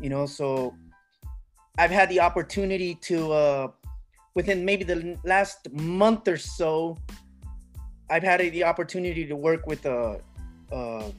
You 0.00 0.10
know, 0.10 0.26
so 0.26 0.74
I've 1.78 1.90
had 1.90 2.10
the 2.10 2.20
opportunity 2.20 2.96
to, 2.96 3.32
uh, 3.32 3.68
within 4.34 4.64
maybe 4.64 4.84
the 4.84 5.18
last 5.24 5.70
month 5.72 6.28
or 6.28 6.36
so, 6.36 6.96
I've 8.10 8.22
had 8.22 8.40
the 8.40 8.64
opportunity 8.64 9.26
to 9.26 9.36
work 9.36 9.66
with 9.66 9.86
uh, 9.86 10.16
uh, 10.70 11.10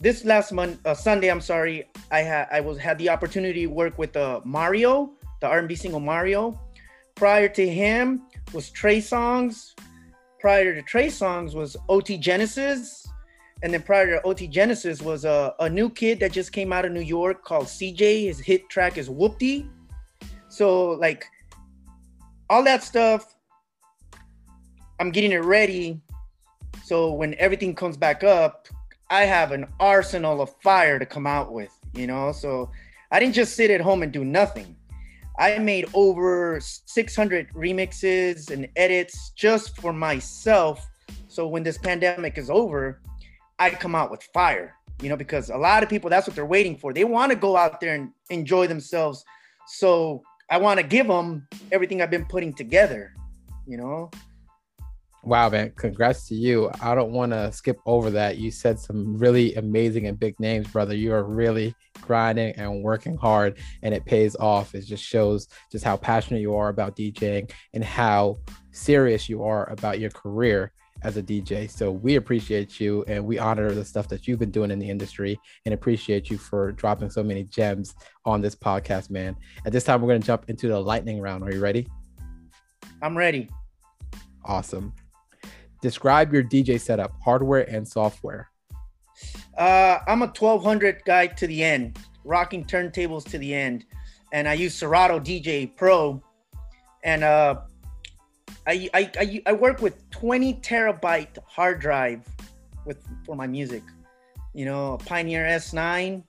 this 0.00 0.24
last 0.24 0.52
month, 0.52 0.84
uh, 0.86 0.94
Sunday. 0.94 1.28
I'm 1.28 1.40
sorry, 1.40 1.88
I 2.10 2.20
had 2.20 2.48
I 2.52 2.60
was 2.60 2.78
had 2.78 2.98
the 2.98 3.08
opportunity 3.08 3.62
to 3.62 3.72
work 3.72 3.98
with 3.98 4.16
uh, 4.16 4.40
Mario, 4.44 5.12
the 5.40 5.48
R&B 5.48 5.74
single 5.74 6.00
Mario. 6.00 6.60
Prior 7.14 7.48
to 7.48 7.68
him 7.68 8.22
was 8.52 8.70
Trey 8.70 8.98
Songz. 8.98 9.74
Prior 10.38 10.74
to 10.74 10.82
Trey 10.82 11.06
Songz 11.06 11.54
was 11.54 11.76
OT 11.88 12.18
Genasis, 12.18 13.08
And 13.62 13.72
then 13.72 13.82
prior 13.82 14.06
to 14.06 14.22
OT 14.22 14.46
Genasis 14.46 15.00
was 15.00 15.24
a, 15.24 15.54
a 15.60 15.68
new 15.68 15.88
kid 15.88 16.20
that 16.20 16.30
just 16.32 16.52
came 16.52 16.72
out 16.72 16.84
of 16.84 16.92
New 16.92 17.00
York 17.00 17.42
called 17.42 17.66
CJ. 17.66 18.26
His 18.26 18.38
hit 18.38 18.68
track 18.68 18.98
is 18.98 19.08
Whoopty. 19.08 19.68
So 20.48 20.90
like 20.90 21.26
all 22.48 22.62
that 22.64 22.82
stuff, 22.82 23.34
I'm 25.00 25.10
getting 25.10 25.32
it 25.32 25.44
ready. 25.44 26.00
So 26.84 27.12
when 27.12 27.34
everything 27.38 27.74
comes 27.74 27.96
back 27.96 28.24
up, 28.24 28.68
I 29.10 29.24
have 29.24 29.52
an 29.52 29.66
arsenal 29.78 30.40
of 30.40 30.54
fire 30.62 30.98
to 30.98 31.06
come 31.06 31.26
out 31.26 31.52
with, 31.52 31.76
you 31.94 32.06
know? 32.06 32.32
So 32.32 32.70
I 33.10 33.20
didn't 33.20 33.34
just 33.34 33.54
sit 33.54 33.70
at 33.70 33.80
home 33.80 34.02
and 34.02 34.12
do 34.12 34.24
nothing. 34.24 34.76
I 35.38 35.58
made 35.58 35.86
over 35.92 36.58
600 36.60 37.52
remixes 37.52 38.50
and 38.50 38.68
edits 38.76 39.32
just 39.36 39.76
for 39.80 39.92
myself. 39.92 40.86
So 41.28 41.46
when 41.46 41.62
this 41.62 41.76
pandemic 41.76 42.38
is 42.38 42.48
over, 42.48 43.00
I 43.58 43.70
come 43.70 43.94
out 43.94 44.10
with 44.10 44.22
fire, 44.32 44.74
you 45.02 45.08
know, 45.08 45.16
because 45.16 45.50
a 45.50 45.56
lot 45.56 45.82
of 45.82 45.88
people, 45.88 46.08
that's 46.08 46.26
what 46.26 46.34
they're 46.34 46.46
waiting 46.46 46.76
for. 46.76 46.92
They 46.92 47.04
want 47.04 47.30
to 47.32 47.36
go 47.36 47.56
out 47.56 47.80
there 47.80 47.94
and 47.94 48.10
enjoy 48.30 48.66
themselves. 48.66 49.24
So 49.66 50.22
I 50.48 50.58
want 50.58 50.78
to 50.78 50.86
give 50.86 51.08
them 51.08 51.46
everything 51.72 52.00
I've 52.00 52.10
been 52.10 52.24
putting 52.24 52.52
together, 52.52 53.12
you 53.66 53.76
know. 53.76 54.10
Wow, 55.24 55.50
man. 55.50 55.72
Congrats 55.74 56.28
to 56.28 56.36
you. 56.36 56.70
I 56.80 56.94
don't 56.94 57.10
want 57.10 57.32
to 57.32 57.50
skip 57.50 57.80
over 57.84 58.10
that. 58.10 58.38
You 58.38 58.52
said 58.52 58.78
some 58.78 59.16
really 59.16 59.56
amazing 59.56 60.06
and 60.06 60.16
big 60.16 60.38
names, 60.38 60.68
brother. 60.68 60.94
You 60.94 61.12
are 61.14 61.24
really 61.24 61.74
grinding 62.00 62.54
and 62.54 62.84
working 62.84 63.16
hard, 63.16 63.58
and 63.82 63.92
it 63.92 64.04
pays 64.04 64.36
off. 64.36 64.76
It 64.76 64.82
just 64.82 65.02
shows 65.02 65.48
just 65.72 65.84
how 65.84 65.96
passionate 65.96 66.42
you 66.42 66.54
are 66.54 66.68
about 66.68 66.94
DJing 66.94 67.50
and 67.74 67.82
how 67.82 68.38
serious 68.70 69.28
you 69.28 69.42
are 69.42 69.68
about 69.68 69.98
your 69.98 70.10
career 70.10 70.70
as 71.02 71.16
a 71.16 71.22
DJ. 71.22 71.70
So 71.70 71.90
we 71.90 72.16
appreciate 72.16 72.80
you 72.80 73.04
and 73.06 73.24
we 73.24 73.38
honor 73.38 73.70
the 73.70 73.84
stuff 73.84 74.08
that 74.08 74.26
you've 74.26 74.38
been 74.38 74.50
doing 74.50 74.70
in 74.70 74.78
the 74.78 74.88
industry 74.88 75.38
and 75.64 75.74
appreciate 75.74 76.30
you 76.30 76.38
for 76.38 76.72
dropping 76.72 77.10
so 77.10 77.22
many 77.22 77.44
gems 77.44 77.94
on 78.24 78.40
this 78.40 78.54
podcast, 78.54 79.10
man. 79.10 79.36
At 79.64 79.72
this 79.72 79.84
time, 79.84 80.00
we're 80.00 80.08
going 80.08 80.20
to 80.20 80.26
jump 80.26 80.48
into 80.48 80.68
the 80.68 80.80
lightning 80.80 81.20
round. 81.20 81.44
Are 81.44 81.52
you 81.52 81.60
ready? 81.60 81.86
I'm 83.02 83.16
ready. 83.16 83.48
Awesome. 84.44 84.92
Describe 85.82 86.32
your 86.32 86.42
DJ 86.42 86.80
setup, 86.80 87.12
hardware 87.22 87.68
and 87.68 87.86
software. 87.86 88.50
Uh, 89.56 89.98
I'm 90.06 90.22
a 90.22 90.26
1200 90.26 91.02
guy 91.04 91.26
to 91.26 91.46
the 91.46 91.62
end, 91.62 91.98
rocking 92.24 92.64
turntables 92.64 93.24
to 93.30 93.38
the 93.38 93.54
end, 93.54 93.84
and 94.32 94.48
I 94.48 94.54
use 94.54 94.74
Serato 94.74 95.18
DJ 95.18 95.74
Pro, 95.76 96.22
and 97.04 97.24
uh, 97.24 97.60
I, 98.66 98.88
I 98.94 99.10
I 99.18 99.42
I 99.46 99.52
work 99.52 99.80
with 99.80 100.08
20 100.10 100.54
terabyte 100.54 101.38
hard 101.46 101.80
drive 101.80 102.26
with 102.84 102.98
for 103.24 103.36
my 103.36 103.46
music, 103.46 103.82
you 104.54 104.64
know, 104.64 104.94
a 104.94 104.98
Pioneer 104.98 105.44
S9, 105.44 106.22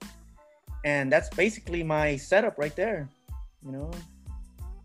and 0.85 1.11
that's 1.11 1.29
basically 1.29 1.83
my 1.83 2.15
setup 2.17 2.57
right 2.57 2.75
there, 2.75 3.09
you 3.65 3.71
know. 3.71 3.91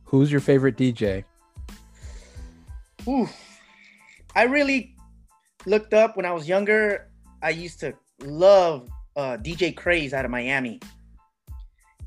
Who's 0.05 0.31
your 0.31 0.41
favorite 0.41 0.77
DJ? 0.77 1.25
Ooh, 3.09 3.29
I 4.35 4.45
really 4.45 4.95
looked 5.67 5.95
up 5.95 6.17
when 6.17 6.27
I 6.27 6.33
was 6.33 6.49
younger. 6.49 7.09
I 7.43 7.51
used 7.51 7.81
to 7.81 7.95
love 8.21 8.89
uh, 9.17 9.37
DJ 9.37 9.77
Craze 9.77 10.15
out 10.15 10.25
of 10.25 10.31
Miami. 10.31 10.81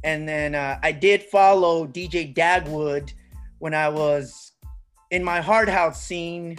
And 0.04 0.28
then 0.30 0.56
uh, 0.56 0.80
I 0.84 0.92
did 0.92 1.24
follow 1.24 1.88
DJ 1.88 2.34
Dagwood 2.34 3.12
when 3.58 3.74
I 3.74 3.90
was 3.90 4.52
in 5.16 5.24
my 5.24 5.40
hard 5.40 5.70
house 5.70 6.04
scene 6.04 6.58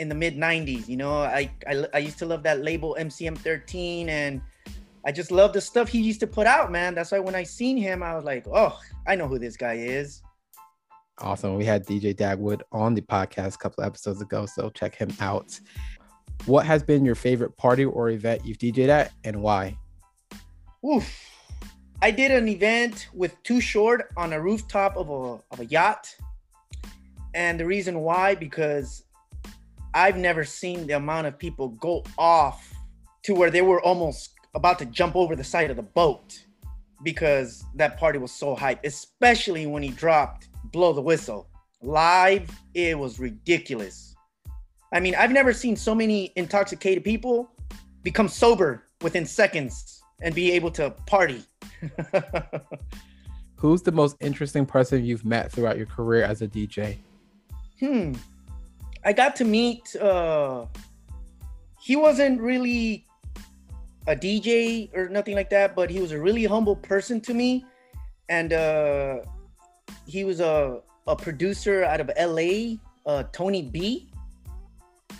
in 0.00 0.08
the 0.08 0.14
mid 0.14 0.36
90s. 0.36 0.88
You 0.88 0.96
know, 0.96 1.22
I, 1.22 1.48
I, 1.68 1.86
I 1.94 1.98
used 1.98 2.18
to 2.18 2.26
love 2.26 2.42
that 2.42 2.60
label 2.60 2.96
MCM 2.98 3.38
13 3.38 4.08
and 4.08 4.42
I 5.06 5.12
just 5.12 5.30
love 5.30 5.52
the 5.52 5.60
stuff 5.60 5.88
he 5.88 6.00
used 6.00 6.18
to 6.18 6.26
put 6.26 6.48
out, 6.48 6.72
man. 6.72 6.96
That's 6.96 7.12
why 7.12 7.20
when 7.20 7.36
I 7.36 7.44
seen 7.44 7.76
him, 7.76 8.02
I 8.02 8.16
was 8.16 8.24
like, 8.24 8.44
oh, 8.48 8.76
I 9.06 9.14
know 9.14 9.28
who 9.28 9.38
this 9.38 9.56
guy 9.56 9.74
is. 9.74 10.20
Awesome. 11.18 11.54
We 11.54 11.64
had 11.64 11.86
DJ 11.86 12.12
Dagwood 12.12 12.62
on 12.72 12.94
the 12.94 13.02
podcast 13.02 13.54
a 13.54 13.58
couple 13.58 13.84
episodes 13.84 14.20
ago, 14.20 14.46
so 14.46 14.68
check 14.70 14.96
him 14.96 15.10
out. 15.20 15.60
What 16.46 16.66
has 16.66 16.82
been 16.82 17.04
your 17.04 17.14
favorite 17.14 17.56
party 17.56 17.84
or 17.84 18.10
event 18.10 18.44
you've 18.44 18.58
DJed 18.58 18.88
at 18.88 19.12
and 19.22 19.40
why? 19.40 19.78
Oof. 20.84 21.08
I 22.00 22.10
did 22.10 22.32
an 22.32 22.48
event 22.48 23.06
with 23.14 23.40
Too 23.44 23.60
Short 23.60 24.10
on 24.16 24.32
a 24.32 24.40
rooftop 24.40 24.96
of 24.96 25.08
a, 25.08 25.38
of 25.52 25.60
a 25.60 25.66
yacht. 25.66 26.12
And 27.34 27.58
the 27.58 27.66
reason 27.66 28.00
why, 28.00 28.34
because 28.34 29.04
I've 29.94 30.16
never 30.16 30.44
seen 30.44 30.86
the 30.86 30.94
amount 30.94 31.26
of 31.26 31.38
people 31.38 31.68
go 31.68 32.04
off 32.18 32.72
to 33.24 33.34
where 33.34 33.50
they 33.50 33.62
were 33.62 33.80
almost 33.82 34.34
about 34.54 34.78
to 34.80 34.86
jump 34.86 35.16
over 35.16 35.34
the 35.36 35.44
side 35.44 35.70
of 35.70 35.76
the 35.76 35.82
boat 35.82 36.44
because 37.02 37.64
that 37.74 37.98
party 37.98 38.18
was 38.18 38.32
so 38.32 38.54
hype, 38.54 38.84
especially 38.84 39.66
when 39.66 39.82
he 39.82 39.90
dropped 39.90 40.48
blow 40.72 40.92
the 40.92 41.02
whistle. 41.02 41.48
Live, 41.82 42.48
it 42.74 42.98
was 42.98 43.18
ridiculous. 43.18 44.14
I 44.92 45.00
mean, 45.00 45.14
I've 45.14 45.32
never 45.32 45.52
seen 45.52 45.74
so 45.76 45.94
many 45.94 46.32
intoxicated 46.36 47.02
people 47.02 47.50
become 48.02 48.28
sober 48.28 48.84
within 49.00 49.26
seconds 49.26 50.02
and 50.20 50.34
be 50.34 50.52
able 50.52 50.70
to 50.72 50.90
party. 51.06 51.42
Who's 53.56 53.82
the 53.82 53.92
most 53.92 54.16
interesting 54.20 54.66
person 54.66 55.04
you've 55.04 55.24
met 55.24 55.50
throughout 55.50 55.76
your 55.76 55.86
career 55.86 56.24
as 56.24 56.42
a 56.42 56.48
DJ? 56.48 56.98
Hmm. 57.82 58.12
I 59.04 59.12
got 59.12 59.34
to 59.36 59.44
meet 59.44 59.96
uh 59.96 60.66
he 61.80 61.96
wasn't 61.96 62.40
really 62.40 63.04
a 64.06 64.14
DJ 64.14 64.88
or 64.96 65.08
nothing 65.08 65.34
like 65.34 65.50
that, 65.50 65.74
but 65.74 65.90
he 65.90 65.98
was 65.98 66.12
a 66.12 66.20
really 66.20 66.44
humble 66.44 66.76
person 66.76 67.20
to 67.22 67.34
me. 67.34 67.66
And 68.28 68.52
uh 68.52 69.16
he 70.06 70.22
was 70.22 70.38
a, 70.38 70.80
a 71.08 71.16
producer 71.16 71.82
out 71.82 72.00
of 72.00 72.10
LA, 72.16 72.76
uh, 73.04 73.24
Tony 73.32 73.62
B. 73.62 74.08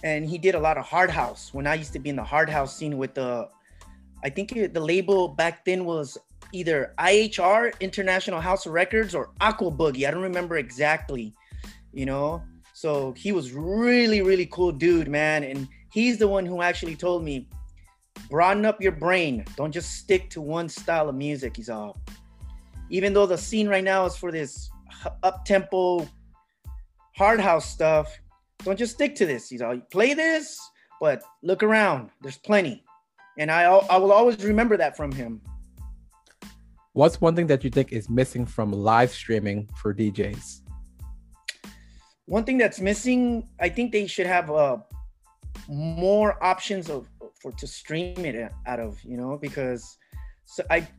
And 0.04 0.24
he 0.24 0.38
did 0.38 0.54
a 0.54 0.60
lot 0.60 0.78
of 0.78 0.84
hard 0.84 1.10
house 1.10 1.52
when 1.52 1.66
I 1.66 1.74
used 1.74 1.92
to 1.94 1.98
be 1.98 2.10
in 2.10 2.16
the 2.16 2.24
hard 2.24 2.48
house 2.48 2.76
scene 2.76 2.96
with 2.96 3.14
the, 3.14 3.48
I 4.22 4.30
think 4.30 4.52
it, 4.52 4.72
the 4.72 4.80
label 4.80 5.28
back 5.28 5.64
then 5.64 5.84
was 5.84 6.16
either 6.52 6.94
IHR, 6.98 7.78
International 7.80 8.40
House 8.40 8.66
of 8.66 8.72
Records, 8.72 9.14
or 9.14 9.30
Aqua 9.40 9.70
Boogie. 9.70 10.06
I 10.06 10.10
don't 10.10 10.22
remember 10.22 10.58
exactly, 10.58 11.32
you 11.92 12.06
know? 12.06 12.42
So 12.82 13.12
he 13.16 13.30
was 13.30 13.52
really, 13.52 14.22
really 14.22 14.46
cool 14.46 14.72
dude, 14.72 15.06
man. 15.06 15.44
And 15.44 15.68
he's 15.92 16.18
the 16.18 16.26
one 16.26 16.44
who 16.44 16.62
actually 16.62 16.96
told 16.96 17.22
me, 17.22 17.48
broaden 18.28 18.66
up 18.66 18.82
your 18.82 18.90
brain. 18.90 19.44
Don't 19.56 19.70
just 19.70 19.92
stick 19.92 20.28
to 20.30 20.40
one 20.40 20.68
style 20.68 21.08
of 21.08 21.14
music. 21.14 21.56
He's 21.56 21.68
all, 21.68 21.96
even 22.90 23.12
though 23.12 23.24
the 23.24 23.38
scene 23.38 23.68
right 23.68 23.84
now 23.84 24.04
is 24.04 24.16
for 24.16 24.32
this 24.32 24.68
up 25.22 25.44
tempo, 25.44 26.08
hard 27.14 27.38
house 27.38 27.70
stuff. 27.70 28.18
Don't 28.64 28.76
just 28.76 28.94
stick 28.94 29.14
to 29.14 29.26
this. 29.26 29.52
You 29.52 29.60
know, 29.60 29.80
play 29.92 30.12
this, 30.12 30.58
but 31.00 31.22
look 31.44 31.62
around. 31.62 32.10
There's 32.20 32.38
plenty, 32.38 32.82
and 33.38 33.48
I 33.48 33.62
I 33.62 33.96
will 33.96 34.10
always 34.10 34.42
remember 34.44 34.76
that 34.76 34.96
from 34.96 35.12
him. 35.12 35.40
What's 36.94 37.20
one 37.20 37.36
thing 37.36 37.46
that 37.46 37.62
you 37.62 37.70
think 37.70 37.92
is 37.92 38.10
missing 38.10 38.44
from 38.44 38.72
live 38.72 39.12
streaming 39.12 39.68
for 39.80 39.94
DJs? 39.94 40.61
One 42.32 42.44
thing 42.44 42.56
that's 42.56 42.80
missing, 42.80 43.46
I 43.60 43.68
think 43.68 43.92
they 43.92 44.06
should 44.06 44.26
have 44.26 44.50
uh, 44.50 44.78
more 45.68 46.42
options 46.42 46.88
of 46.88 47.06
for 47.42 47.52
to 47.52 47.66
stream 47.66 48.24
it 48.24 48.50
out 48.64 48.80
of, 48.80 48.98
you 49.04 49.18
know, 49.18 49.36
because 49.36 49.98
so 50.46 50.64
I've 50.70 50.90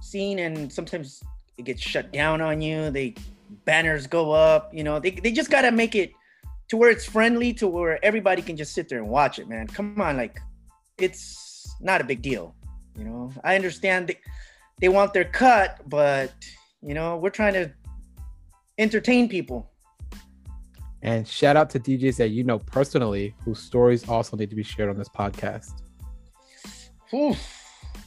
seen 0.00 0.38
and 0.38 0.72
sometimes 0.72 1.22
it 1.58 1.66
gets 1.66 1.82
shut 1.82 2.10
down 2.14 2.40
on 2.40 2.62
you. 2.62 2.90
They 2.90 3.14
banners 3.66 4.06
go 4.06 4.30
up. 4.32 4.72
You 4.72 4.82
know, 4.82 4.98
they 4.98 5.10
they 5.10 5.32
just 5.32 5.50
gotta 5.50 5.70
make 5.70 5.94
it 5.94 6.12
to 6.68 6.78
where 6.78 6.88
it's 6.88 7.04
friendly 7.04 7.52
to 7.60 7.68
where 7.68 8.02
everybody 8.02 8.40
can 8.40 8.56
just 8.56 8.72
sit 8.72 8.88
there 8.88 9.00
and 9.00 9.08
watch 9.08 9.38
it, 9.38 9.50
man. 9.50 9.66
Come 9.66 10.00
on, 10.00 10.16
like 10.16 10.40
it's 10.96 11.76
not 11.82 12.00
a 12.00 12.04
big 12.04 12.22
deal. 12.22 12.54
You 12.96 13.04
know, 13.04 13.30
I 13.44 13.54
understand 13.54 14.06
they, 14.06 14.18
they 14.80 14.88
want 14.88 15.12
their 15.12 15.26
cut, 15.26 15.82
but 15.86 16.32
you 16.82 16.94
know, 16.94 17.18
we're 17.18 17.28
trying 17.28 17.52
to 17.52 17.70
entertain 18.78 19.28
people. 19.28 19.69
And 21.02 21.26
shout 21.26 21.56
out 21.56 21.70
to 21.70 21.80
DJs 21.80 22.16
that 22.16 22.28
you 22.28 22.44
know 22.44 22.58
personally 22.58 23.34
whose 23.44 23.58
stories 23.58 24.08
also 24.08 24.36
need 24.36 24.50
to 24.50 24.56
be 24.56 24.62
shared 24.62 24.90
on 24.90 24.98
this 24.98 25.08
podcast. 25.08 25.72
Oof. 27.14 27.38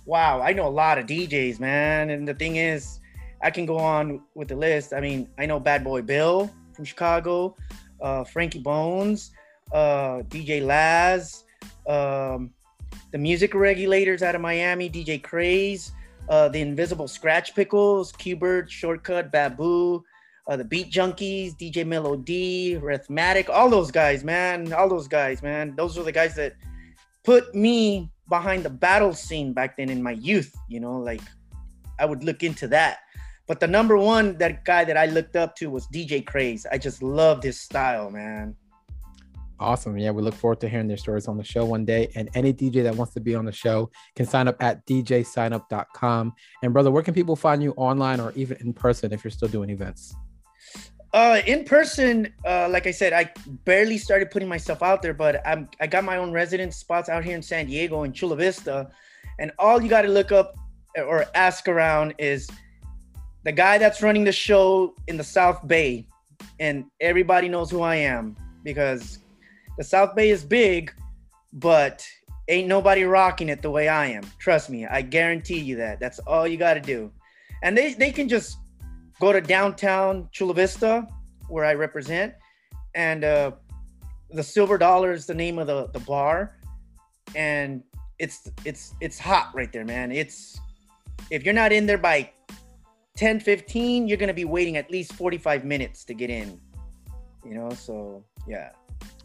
Wow, 0.05 0.41
I 0.41 0.53
know 0.53 0.67
a 0.67 0.69
lot 0.69 0.97
of 0.97 1.05
DJs, 1.05 1.59
man. 1.59 2.09
And 2.09 2.27
the 2.27 2.33
thing 2.33 2.57
is, 2.57 2.99
I 3.41 3.51
can 3.51 3.65
go 3.65 3.77
on 3.77 4.21
with 4.35 4.47
the 4.47 4.55
list. 4.55 4.93
I 4.93 4.99
mean, 4.99 5.29
I 5.37 5.45
know 5.45 5.59
Bad 5.59 5.83
Boy 5.83 6.01
Bill 6.01 6.51
from 6.73 6.85
Chicago, 6.85 7.55
uh, 8.01 8.23
Frankie 8.23 8.59
Bones, 8.59 9.31
uh, 9.71 10.21
DJ 10.29 10.65
Laz, 10.65 11.45
um, 11.87 12.51
the 13.11 13.17
Music 13.17 13.53
Regulators 13.53 14.21
out 14.23 14.35
of 14.35 14.41
Miami, 14.41 14.89
DJ 14.89 15.21
Craze, 15.21 15.91
uh, 16.29 16.49
the 16.49 16.63
Invisibl 16.63 17.07
Skratch 17.07 17.53
Piklz, 17.53 18.13
Qbert, 18.13 18.69
Shortcut, 18.69 19.31
Babu, 19.31 20.03
uh, 20.47 20.57
the 20.57 20.63
Beat 20.65 20.91
Junkies, 20.91 21.55
DJ 21.55 21.85
Melo-D, 21.85 22.79
Rhettmatic, 22.81 23.49
all 23.49 23.69
those 23.69 23.91
guys, 23.91 24.23
man, 24.23 24.73
all 24.73 24.89
those 24.89 25.07
guys, 25.07 25.41
man. 25.41 25.75
Those 25.75 25.97
were 25.97 26.03
the 26.03 26.11
guys 26.11 26.35
that 26.35 26.55
put 27.23 27.53
me 27.55 28.11
behind 28.29 28.63
the 28.63 28.69
battle 28.69 29.13
scene 29.13 29.53
back 29.53 29.77
then 29.77 29.89
in 29.89 30.01
my 30.01 30.11
youth. 30.11 30.53
You 30.67 30.79
know, 30.79 30.97
like 30.97 31.21
I 31.99 32.05
would 32.05 32.23
look 32.23 32.43
into 32.43 32.67
that 32.69 32.99
but 33.47 33.59
the 33.59 33.67
number 33.67 33.97
one 33.97 34.37
that 34.37 34.63
guy 34.63 34.85
that 34.85 34.97
I 34.97 35.05
looked 35.07 35.35
up 35.35 35.55
to 35.57 35.69
was 35.69 35.87
DJ 35.87 36.25
Craze. 36.25 36.65
I 36.71 36.77
just 36.77 37.03
loved 37.03 37.43
his 37.43 37.59
style, 37.59 38.09
man. 38.09 38.55
Awesome. 39.59 39.97
Yeah, 39.97 40.11
we 40.11 40.21
look 40.21 40.33
forward 40.33 40.59
to 40.61 40.69
hearing 40.69 40.87
their 40.87 40.97
stories 40.97 41.27
on 41.27 41.37
the 41.37 41.43
show 41.43 41.63
one 41.65 41.85
day. 41.85 42.09
And 42.15 42.29
any 42.33 42.53
DJ 42.53 42.83
that 42.83 42.95
wants 42.95 43.13
to 43.13 43.19
be 43.19 43.35
on 43.35 43.45
the 43.45 43.51
show 43.51 43.91
can 44.15 44.25
sign 44.25 44.47
up 44.47 44.61
at 44.61 44.85
djsignup.com. 44.87 46.33
And 46.63 46.73
brother, 46.73 46.91
where 46.91 47.03
can 47.03 47.13
people 47.13 47.35
find 47.35 47.61
you 47.61 47.71
online 47.71 48.19
or 48.19 48.31
even 48.33 48.57
in 48.61 48.73
person 48.73 49.13
if 49.13 49.23
you're 49.23 49.31
still 49.31 49.47
doing 49.47 49.69
events? 49.69 50.15
Uh, 51.13 51.41
in 51.45 51.63
person, 51.63 52.33
uh, 52.43 52.67
like 52.69 52.87
I 52.87 52.91
said, 52.91 53.13
I 53.13 53.31
barely 53.65 53.99
started 53.99 54.31
putting 54.31 54.49
myself 54.49 54.81
out 54.81 55.03
there, 55.03 55.13
but 55.13 55.45
I'm 55.45 55.69
I 55.79 55.85
got 55.85 56.03
my 56.03 56.17
own 56.17 56.31
residence 56.31 56.75
spots 56.75 57.07
out 57.07 57.23
here 57.23 57.35
in 57.35 57.43
San 57.43 57.67
Diego 57.67 58.01
in 58.01 58.13
Chula 58.13 58.35
Vista, 58.35 58.89
and 59.37 59.51
all 59.59 59.79
you 59.79 59.89
got 59.89 60.01
to 60.01 60.07
look 60.07 60.31
up 60.31 60.55
or 60.97 61.25
ask 61.35 61.67
around 61.67 62.15
is 62.17 62.49
the 63.43 63.51
guy 63.51 63.77
that's 63.77 64.01
running 64.01 64.23
the 64.23 64.31
show 64.31 64.95
in 65.07 65.15
the 65.15 65.23
South 65.23 65.67
Bay, 65.67 66.07
and 66.59 66.85
everybody 66.99 67.47
knows 67.47 67.69
who 67.69 67.81
I 67.81 67.95
am 67.95 68.35
because 68.63 69.19
the 69.77 69.83
South 69.83 70.15
Bay 70.15 70.31
is 70.31 70.43
big, 70.43 70.91
but 71.53 72.07
ain't 72.47 72.67
nobody 72.67 73.03
rocking 73.03 73.49
it 73.49 73.61
the 73.61 73.69
way 73.69 73.87
I 73.87 74.07
am. 74.07 74.23
Trust 74.39 74.71
me, 74.71 74.87
I 74.87 75.03
guarantee 75.03 75.59
you 75.59 75.75
that. 75.75 75.99
That's 75.99 76.17
all 76.19 76.47
you 76.47 76.57
got 76.57 76.73
to 76.73 76.81
do, 76.81 77.11
and 77.61 77.77
they 77.77 77.93
they 77.93 78.11
can 78.11 78.27
just 78.27 78.57
go 79.19 79.33
to 79.33 79.41
downtown 79.41 80.29
Chula 80.31 80.53
Vista, 80.53 81.07
where 81.47 81.65
I 81.65 81.73
represent, 81.73 82.33
and 82.95 83.23
uh, 83.23 83.51
the 84.31 84.43
Silver 84.43 84.77
Dollar 84.77 85.11
is 85.11 85.25
the 85.25 85.33
name 85.33 85.59
of 85.59 85.67
the, 85.67 85.87
the 85.87 85.99
bar, 85.99 86.57
and 87.35 87.83
it's 88.19 88.49
it's 88.65 88.93
it's 89.01 89.19
hot 89.19 89.51
right 89.53 89.71
there, 89.71 89.85
man. 89.85 90.11
It's 90.11 90.59
if 91.29 91.43
you're 91.43 91.53
not 91.53 91.71
in 91.71 91.85
there 91.85 91.97
by 91.97 92.29
10, 93.15 93.39
15, 93.39 94.07
you're 94.07 94.17
gonna 94.17 94.33
be 94.33 94.45
waiting 94.45 94.77
at 94.77 94.89
least 94.89 95.13
45 95.13 95.65
minutes 95.65 96.03
to 96.05 96.13
get 96.13 96.29
in. 96.29 96.59
You 97.45 97.55
know, 97.55 97.69
so 97.71 98.23
yeah, 98.47 98.69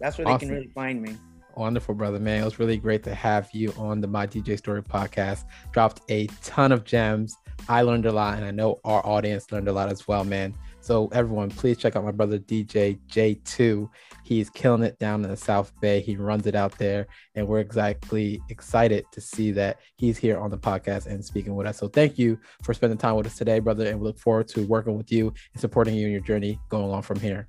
that's 0.00 0.18
where 0.18 0.26
awesome. 0.28 0.38
they 0.38 0.46
can 0.46 0.54
really 0.54 0.72
find 0.74 1.02
me. 1.02 1.16
Wonderful, 1.56 1.94
brother, 1.94 2.20
man. 2.20 2.42
It 2.42 2.44
was 2.44 2.60
really 2.60 2.76
great 2.76 3.02
to 3.02 3.14
have 3.14 3.50
you 3.52 3.72
on 3.76 4.00
the 4.00 4.06
My 4.06 4.26
DJ 4.26 4.56
Story 4.56 4.82
podcast. 4.82 5.44
Dropped 5.72 6.02
a 6.08 6.28
ton 6.42 6.70
of 6.70 6.84
gems 6.84 7.36
I 7.68 7.82
learned 7.82 8.06
a 8.06 8.12
lot, 8.12 8.36
and 8.36 8.44
I 8.46 8.50
know 8.50 8.80
our 8.84 9.04
audience 9.06 9.52
learned 9.52 9.68
a 9.68 9.72
lot 9.72 9.90
as 9.90 10.08
well, 10.08 10.24
man. 10.24 10.54
So 10.80 11.08
everyone, 11.12 11.50
please 11.50 11.76
check 11.76 11.96
out 11.96 12.04
my 12.04 12.12
brother 12.12 12.38
DJ 12.38 12.98
J2. 13.10 13.88
He's 14.24 14.48
killing 14.48 14.82
it 14.82 14.98
down 14.98 15.22
in 15.22 15.30
the 15.30 15.36
South 15.36 15.72
Bay. 15.80 16.00
He 16.00 16.16
runs 16.16 16.46
it 16.46 16.54
out 16.54 16.78
there, 16.78 17.06
and 17.34 17.46
we're 17.46 17.60
exactly 17.60 18.40
excited 18.48 19.04
to 19.12 19.20
see 19.20 19.50
that 19.52 19.80
he's 19.96 20.16
here 20.16 20.38
on 20.38 20.50
the 20.50 20.56
podcast 20.56 21.06
and 21.06 21.22
speaking 21.22 21.54
with 21.54 21.66
us. 21.66 21.76
So 21.76 21.88
thank 21.88 22.18
you 22.18 22.38
for 22.62 22.72
spending 22.72 22.98
time 22.98 23.16
with 23.16 23.26
us 23.26 23.36
today, 23.36 23.58
brother, 23.58 23.86
and 23.86 24.00
we 24.00 24.06
look 24.06 24.18
forward 24.18 24.48
to 24.48 24.66
working 24.66 24.96
with 24.96 25.12
you 25.12 25.34
and 25.52 25.60
supporting 25.60 25.94
you 25.94 26.06
in 26.06 26.12
your 26.12 26.22
journey 26.22 26.58
going 26.70 26.84
along 26.84 27.02
from 27.02 27.20
here. 27.20 27.48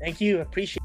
Thank 0.00 0.20
you. 0.20 0.40
Appreciate. 0.40 0.82